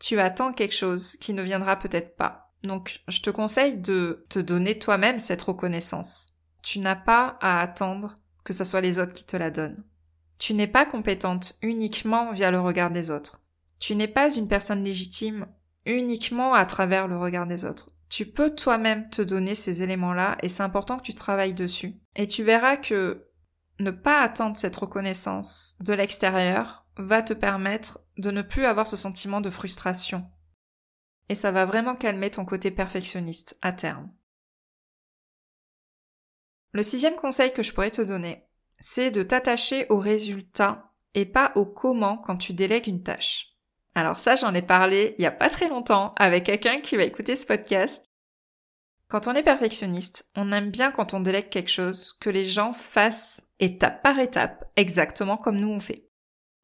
tu 0.00 0.18
attends 0.18 0.52
quelque 0.52 0.74
chose 0.74 1.12
qui 1.20 1.34
ne 1.34 1.42
viendra 1.42 1.76
peut-être 1.76 2.16
pas. 2.16 2.52
Donc, 2.64 3.02
je 3.06 3.20
te 3.20 3.30
conseille 3.30 3.76
de 3.76 4.24
te 4.28 4.38
donner 4.38 4.78
toi-même 4.78 5.20
cette 5.20 5.42
reconnaissance. 5.42 6.34
Tu 6.62 6.78
n'as 6.78 6.96
pas 6.96 7.38
à 7.40 7.60
attendre 7.60 8.16
que 8.42 8.52
ce 8.52 8.64
soit 8.64 8.80
les 8.80 8.98
autres 8.98 9.12
qui 9.12 9.24
te 9.24 9.36
la 9.36 9.50
donnent. 9.50 9.84
Tu 10.38 10.54
n'es 10.54 10.66
pas 10.66 10.86
compétente 10.86 11.58
uniquement 11.62 12.32
via 12.32 12.50
le 12.50 12.60
regard 12.60 12.90
des 12.90 13.10
autres. 13.10 13.42
Tu 13.78 13.94
n'es 13.94 14.08
pas 14.08 14.34
une 14.34 14.48
personne 14.48 14.82
légitime 14.82 15.46
uniquement 15.86 16.54
à 16.54 16.66
travers 16.66 17.06
le 17.06 17.18
regard 17.18 17.46
des 17.46 17.64
autres. 17.64 17.90
Tu 18.10 18.26
peux 18.26 18.54
toi-même 18.54 19.08
te 19.08 19.22
donner 19.22 19.54
ces 19.54 19.84
éléments-là 19.84 20.36
et 20.42 20.48
c'est 20.48 20.64
important 20.64 20.98
que 20.98 21.04
tu 21.04 21.14
travailles 21.14 21.54
dessus. 21.54 21.94
Et 22.16 22.26
tu 22.26 22.42
verras 22.42 22.76
que 22.76 23.28
ne 23.78 23.92
pas 23.92 24.20
attendre 24.20 24.56
cette 24.56 24.76
reconnaissance 24.76 25.78
de 25.80 25.94
l'extérieur 25.94 26.84
va 26.96 27.22
te 27.22 27.32
permettre 27.32 28.00
de 28.18 28.32
ne 28.32 28.42
plus 28.42 28.66
avoir 28.66 28.88
ce 28.88 28.96
sentiment 28.96 29.40
de 29.40 29.48
frustration. 29.48 30.28
Et 31.28 31.36
ça 31.36 31.52
va 31.52 31.64
vraiment 31.64 31.94
calmer 31.94 32.30
ton 32.30 32.44
côté 32.44 32.72
perfectionniste 32.72 33.56
à 33.62 33.72
terme. 33.72 34.12
Le 36.72 36.82
sixième 36.82 37.16
conseil 37.16 37.52
que 37.52 37.62
je 37.62 37.72
pourrais 37.72 37.92
te 37.92 38.02
donner, 38.02 38.44
c'est 38.80 39.12
de 39.12 39.22
t'attacher 39.22 39.86
au 39.88 39.98
résultat 39.98 40.92
et 41.14 41.26
pas 41.26 41.52
au 41.54 41.64
comment 41.64 42.18
quand 42.18 42.36
tu 42.36 42.54
délègues 42.54 42.88
une 42.88 43.04
tâche. 43.04 43.49
Alors 43.94 44.18
ça, 44.18 44.36
j'en 44.36 44.54
ai 44.54 44.62
parlé 44.62 45.14
il 45.18 45.22
y 45.22 45.26
a 45.26 45.32
pas 45.32 45.50
très 45.50 45.68
longtemps 45.68 46.14
avec 46.16 46.44
quelqu'un 46.44 46.80
qui 46.80 46.96
va 46.96 47.04
écouter 47.04 47.36
ce 47.36 47.46
podcast. 47.46 48.04
Quand 49.08 49.26
on 49.26 49.34
est 49.34 49.42
perfectionniste, 49.42 50.30
on 50.36 50.52
aime 50.52 50.70
bien 50.70 50.92
quand 50.92 51.14
on 51.14 51.20
délègue 51.20 51.48
quelque 51.48 51.70
chose 51.70 52.12
que 52.20 52.30
les 52.30 52.44
gens 52.44 52.72
fassent 52.72 53.42
étape 53.58 54.02
par 54.02 54.18
étape, 54.20 54.64
exactement 54.76 55.36
comme 55.36 55.58
nous 55.58 55.70
on 55.70 55.80
fait. 55.80 56.08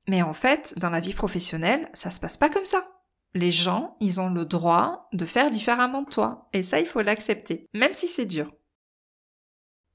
Mais 0.08 0.22
en 0.22 0.32
fait, 0.32 0.74
dans 0.78 0.90
la 0.90 1.00
vie 1.00 1.14
professionnelle, 1.14 1.90
ça 1.92 2.10
se 2.10 2.20
passe 2.20 2.36
pas 2.36 2.48
comme 2.48 2.64
ça. 2.64 2.88
Les 3.34 3.50
gens, 3.50 3.96
ils 4.00 4.20
ont 4.20 4.30
le 4.30 4.44
droit 4.44 5.08
de 5.12 5.24
faire 5.24 5.50
différemment 5.50 6.02
de 6.02 6.08
toi. 6.08 6.48
Et 6.52 6.62
ça, 6.62 6.78
il 6.78 6.86
faut 6.86 7.02
l'accepter, 7.02 7.66
même 7.74 7.92
si 7.92 8.06
c'est 8.06 8.26
dur. 8.26 8.52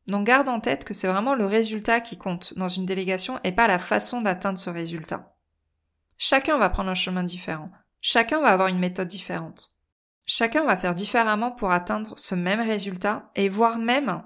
Donc 0.08 0.28
garde 0.28 0.50
en 0.50 0.60
tête 0.60 0.84
que 0.84 0.94
c'est 0.94 1.08
vraiment 1.08 1.36
le 1.36 1.46
résultat 1.46 2.02
qui 2.02 2.18
compte 2.18 2.54
dans 2.58 2.68
une 2.68 2.86
délégation 2.86 3.40
et 3.44 3.52
pas 3.52 3.68
la 3.68 3.80
façon 3.80 4.22
d'atteindre 4.22 4.60
ce 4.60 4.70
résultat. 4.70 5.36
Chacun 6.24 6.60
va 6.60 6.70
prendre 6.70 6.92
un 6.92 6.94
chemin 6.94 7.24
différent. 7.24 7.72
Chacun 8.00 8.42
va 8.42 8.50
avoir 8.50 8.68
une 8.68 8.78
méthode 8.78 9.08
différente. 9.08 9.72
chacun 10.28 10.64
va 10.66 10.78
faire 10.78 10.94
différemment 10.94 11.50
pour 11.52 11.72
atteindre 11.72 12.14
ce 12.16 12.36
même 12.36 12.60
résultat 12.60 13.32
et 13.34 13.50
voire 13.50 13.80
même 13.80 14.24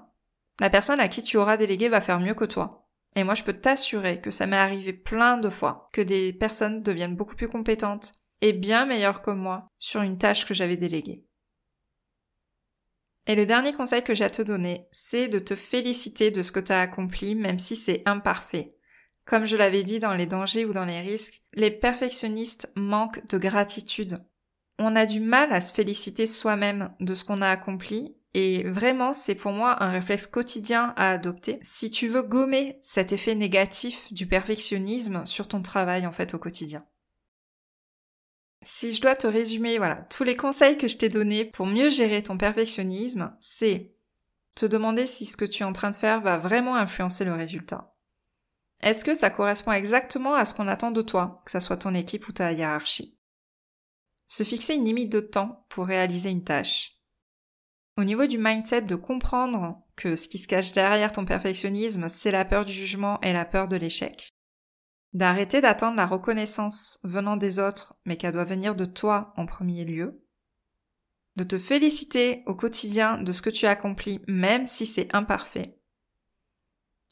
la 0.60 0.68
personne 0.68 1.00
à 1.00 1.08
qui 1.08 1.24
tu 1.24 1.38
auras 1.38 1.56
délégué 1.56 1.88
va 1.88 2.02
faire 2.02 2.20
mieux 2.20 2.34
que 2.34 2.44
toi. 2.44 2.86
Et 3.14 3.24
moi, 3.24 3.32
je 3.32 3.44
peux 3.44 3.54
t'assurer 3.54 4.20
que 4.20 4.30
ça 4.30 4.46
m'est 4.46 4.58
arrivé 4.58 4.92
plein 4.92 5.38
de 5.38 5.48
fois 5.48 5.88
que 5.94 6.02
des 6.02 6.34
personnes 6.34 6.82
deviennent 6.82 7.16
beaucoup 7.16 7.34
plus 7.34 7.48
compétentes 7.48 8.12
et 8.42 8.52
bien 8.52 8.84
meilleures 8.84 9.22
que 9.22 9.30
moi 9.30 9.66
sur 9.78 10.02
une 10.02 10.18
tâche 10.18 10.44
que 10.44 10.52
j'avais 10.52 10.76
déléguée. 10.76 11.24
Et 13.26 13.36
le 13.36 13.46
dernier 13.46 13.72
conseil 13.72 14.04
que 14.04 14.12
j'ai 14.12 14.24
à 14.24 14.30
te 14.30 14.42
donner, 14.42 14.86
c'est 14.92 15.28
de 15.28 15.38
te 15.38 15.54
féliciter 15.54 16.30
de 16.30 16.42
ce 16.42 16.52
que 16.52 16.60
tu 16.60 16.72
as 16.72 16.80
accompli, 16.82 17.34
même 17.34 17.58
si 17.58 17.74
c'est 17.74 18.02
imparfait. 18.04 18.75
Comme 19.26 19.44
je 19.44 19.56
l'avais 19.56 19.82
dit 19.82 19.98
dans 19.98 20.14
les 20.14 20.26
dangers 20.26 20.64
ou 20.64 20.72
dans 20.72 20.84
les 20.84 21.00
risques, 21.00 21.42
les 21.52 21.72
perfectionnistes 21.72 22.72
manquent 22.76 23.26
de 23.26 23.38
gratitude. 23.38 24.24
On 24.78 24.94
a 24.94 25.04
du 25.04 25.20
mal 25.20 25.52
à 25.52 25.60
se 25.60 25.72
féliciter 25.72 26.26
soi-même 26.26 26.94
de 27.00 27.12
ce 27.12 27.24
qu'on 27.24 27.42
a 27.42 27.48
accompli 27.48 28.16
et 28.34 28.62
vraiment 28.62 29.12
c'est 29.12 29.34
pour 29.34 29.52
moi 29.52 29.82
un 29.82 29.90
réflexe 29.90 30.26
quotidien 30.28 30.94
à 30.96 31.10
adopter 31.10 31.58
si 31.62 31.90
tu 31.90 32.06
veux 32.06 32.22
gommer 32.22 32.78
cet 32.82 33.12
effet 33.12 33.34
négatif 33.34 34.12
du 34.12 34.26
perfectionnisme 34.28 35.26
sur 35.26 35.48
ton 35.48 35.60
travail 35.60 36.06
en 36.06 36.12
fait 36.12 36.34
au 36.34 36.38
quotidien. 36.38 36.82
Si 38.62 38.92
je 38.92 39.00
dois 39.00 39.16
te 39.16 39.26
résumer, 39.26 39.78
voilà, 39.78 40.06
tous 40.10 40.24
les 40.24 40.36
conseils 40.36 40.78
que 40.78 40.88
je 40.88 40.98
t'ai 40.98 41.08
donnés 41.08 41.44
pour 41.44 41.66
mieux 41.66 41.88
gérer 41.88 42.22
ton 42.22 42.36
perfectionnisme, 42.36 43.34
c'est 43.40 43.94
te 44.54 44.66
demander 44.66 45.06
si 45.06 45.26
ce 45.26 45.36
que 45.36 45.44
tu 45.44 45.62
es 45.62 45.66
en 45.66 45.72
train 45.72 45.90
de 45.90 45.96
faire 45.96 46.20
va 46.20 46.36
vraiment 46.36 46.76
influencer 46.76 47.24
le 47.24 47.34
résultat. 47.34 47.95
Est-ce 48.80 49.04
que 49.04 49.14
ça 49.14 49.30
correspond 49.30 49.72
exactement 49.72 50.34
à 50.34 50.44
ce 50.44 50.54
qu'on 50.54 50.68
attend 50.68 50.90
de 50.90 51.02
toi, 51.02 51.42
que 51.44 51.50
ce 51.50 51.60
soit 51.60 51.78
ton 51.78 51.94
équipe 51.94 52.28
ou 52.28 52.32
ta 52.32 52.52
hiérarchie? 52.52 53.18
Se 54.26 54.42
fixer 54.42 54.74
une 54.74 54.84
limite 54.84 55.10
de 55.10 55.20
temps 55.20 55.64
pour 55.68 55.86
réaliser 55.86 56.30
une 56.30 56.44
tâche. 56.44 56.90
Au 57.96 58.04
niveau 58.04 58.26
du 58.26 58.36
mindset 58.38 58.82
de 58.82 58.94
comprendre 58.94 59.82
que 59.96 60.16
ce 60.16 60.28
qui 60.28 60.38
se 60.38 60.46
cache 60.46 60.72
derrière 60.72 61.12
ton 61.12 61.24
perfectionnisme, 61.24 62.08
c'est 62.08 62.30
la 62.30 62.44
peur 62.44 62.64
du 62.64 62.72
jugement 62.72 63.18
et 63.22 63.32
la 63.32 63.46
peur 63.46 63.68
de 63.68 63.76
l'échec. 63.76 64.28
D'arrêter 65.14 65.62
d'attendre 65.62 65.96
la 65.96 66.06
reconnaissance 66.06 66.98
venant 67.02 67.38
des 67.38 67.58
autres, 67.58 67.94
mais 68.04 68.18
qu'elle 68.18 68.34
doit 68.34 68.44
venir 68.44 68.74
de 68.74 68.84
toi 68.84 69.32
en 69.36 69.46
premier 69.46 69.86
lieu, 69.86 70.22
de 71.36 71.44
te 71.44 71.56
féliciter 71.56 72.42
au 72.46 72.54
quotidien 72.54 73.22
de 73.22 73.32
ce 73.32 73.40
que 73.40 73.50
tu 73.50 73.66
as 73.66 73.70
accompli, 73.70 74.20
même 74.26 74.66
si 74.66 74.84
c'est 74.84 75.14
imparfait, 75.14 75.78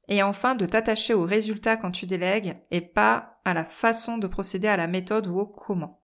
et 0.08 0.22
enfin 0.22 0.54
de 0.54 0.66
t'attacher 0.66 1.14
au 1.14 1.24
résultat 1.24 1.76
quand 1.76 1.90
tu 1.90 2.06
délègues 2.06 2.56
et 2.70 2.80
pas 2.80 3.40
à 3.44 3.54
la 3.54 3.64
façon 3.64 4.18
de 4.18 4.26
procéder 4.26 4.68
à 4.68 4.76
la 4.76 4.86
méthode 4.86 5.26
ou 5.26 5.38
au 5.38 5.46
comment. 5.46 6.02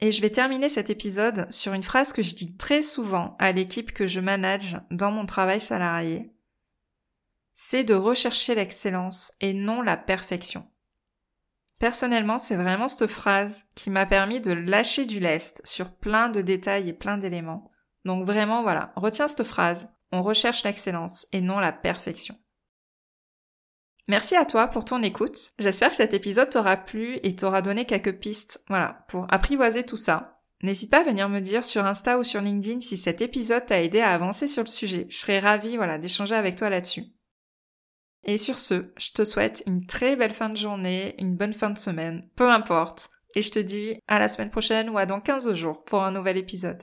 Et 0.00 0.12
je 0.12 0.20
vais 0.20 0.30
terminer 0.30 0.68
cet 0.68 0.90
épisode 0.90 1.50
sur 1.50 1.72
une 1.72 1.82
phrase 1.82 2.12
que 2.12 2.22
je 2.22 2.34
dis 2.34 2.56
très 2.56 2.82
souvent 2.82 3.36
à 3.38 3.52
l'équipe 3.52 3.92
que 3.92 4.06
je 4.06 4.20
manage 4.20 4.78
dans 4.90 5.10
mon 5.10 5.24
travail 5.24 5.60
salarié 5.60 6.36
c'est 7.58 7.84
de 7.84 7.94
rechercher 7.94 8.54
l'excellence 8.54 9.32
et 9.40 9.54
non 9.54 9.80
la 9.80 9.96
perfection. 9.96 10.68
Personnellement, 11.78 12.36
c'est 12.36 12.54
vraiment 12.54 12.86
cette 12.86 13.06
phrase 13.06 13.64
qui 13.74 13.88
m'a 13.88 14.04
permis 14.04 14.42
de 14.42 14.52
lâcher 14.52 15.06
du 15.06 15.20
lest 15.20 15.62
sur 15.64 15.90
plein 15.90 16.28
de 16.28 16.42
détails 16.42 16.90
et 16.90 16.92
plein 16.92 17.16
d'éléments. 17.16 17.70
Donc 18.04 18.26
vraiment, 18.26 18.62
voilà, 18.62 18.92
retiens 18.94 19.26
cette 19.26 19.42
phrase. 19.42 19.90
On 20.12 20.22
recherche 20.22 20.64
l'excellence 20.64 21.26
et 21.32 21.40
non 21.40 21.58
la 21.58 21.72
perfection. 21.72 22.36
Merci 24.08 24.36
à 24.36 24.44
toi 24.44 24.68
pour 24.68 24.84
ton 24.84 25.02
écoute. 25.02 25.52
J'espère 25.58 25.90
que 25.90 25.96
cet 25.96 26.14
épisode 26.14 26.50
t'aura 26.50 26.76
plu 26.76 27.18
et 27.24 27.34
t'aura 27.34 27.60
donné 27.60 27.86
quelques 27.86 28.18
pistes, 28.18 28.64
voilà, 28.68 29.04
pour 29.08 29.26
apprivoiser 29.30 29.82
tout 29.82 29.96
ça. 29.96 30.40
N'hésite 30.62 30.90
pas 30.90 31.00
à 31.00 31.04
venir 31.04 31.28
me 31.28 31.40
dire 31.40 31.64
sur 31.64 31.84
Insta 31.84 32.18
ou 32.18 32.22
sur 32.22 32.40
LinkedIn 32.40 32.80
si 32.80 32.96
cet 32.96 33.20
épisode 33.20 33.66
t'a 33.66 33.82
aidé 33.82 34.00
à 34.00 34.14
avancer 34.14 34.48
sur 34.48 34.62
le 34.62 34.68
sujet. 34.68 35.06
Je 35.08 35.18
serais 35.18 35.40
ravie, 35.40 35.76
voilà, 35.76 35.98
d'échanger 35.98 36.36
avec 36.36 36.56
toi 36.56 36.70
là-dessus. 36.70 37.04
Et 38.24 38.38
sur 38.38 38.58
ce, 38.58 38.92
je 38.96 39.10
te 39.12 39.24
souhaite 39.24 39.62
une 39.66 39.86
très 39.86 40.16
belle 40.16 40.32
fin 40.32 40.48
de 40.48 40.56
journée, 40.56 41.14
une 41.18 41.36
bonne 41.36 41.52
fin 41.52 41.70
de 41.70 41.78
semaine, 41.78 42.28
peu 42.36 42.48
importe. 42.48 43.10
Et 43.34 43.42
je 43.42 43.50
te 43.50 43.58
dis 43.58 43.98
à 44.06 44.18
la 44.18 44.28
semaine 44.28 44.50
prochaine 44.50 44.88
ou 44.88 44.98
à 44.98 45.06
dans 45.06 45.20
15 45.20 45.52
jours 45.52 45.84
pour 45.84 46.02
un 46.02 46.12
nouvel 46.12 46.36
épisode. 46.36 46.82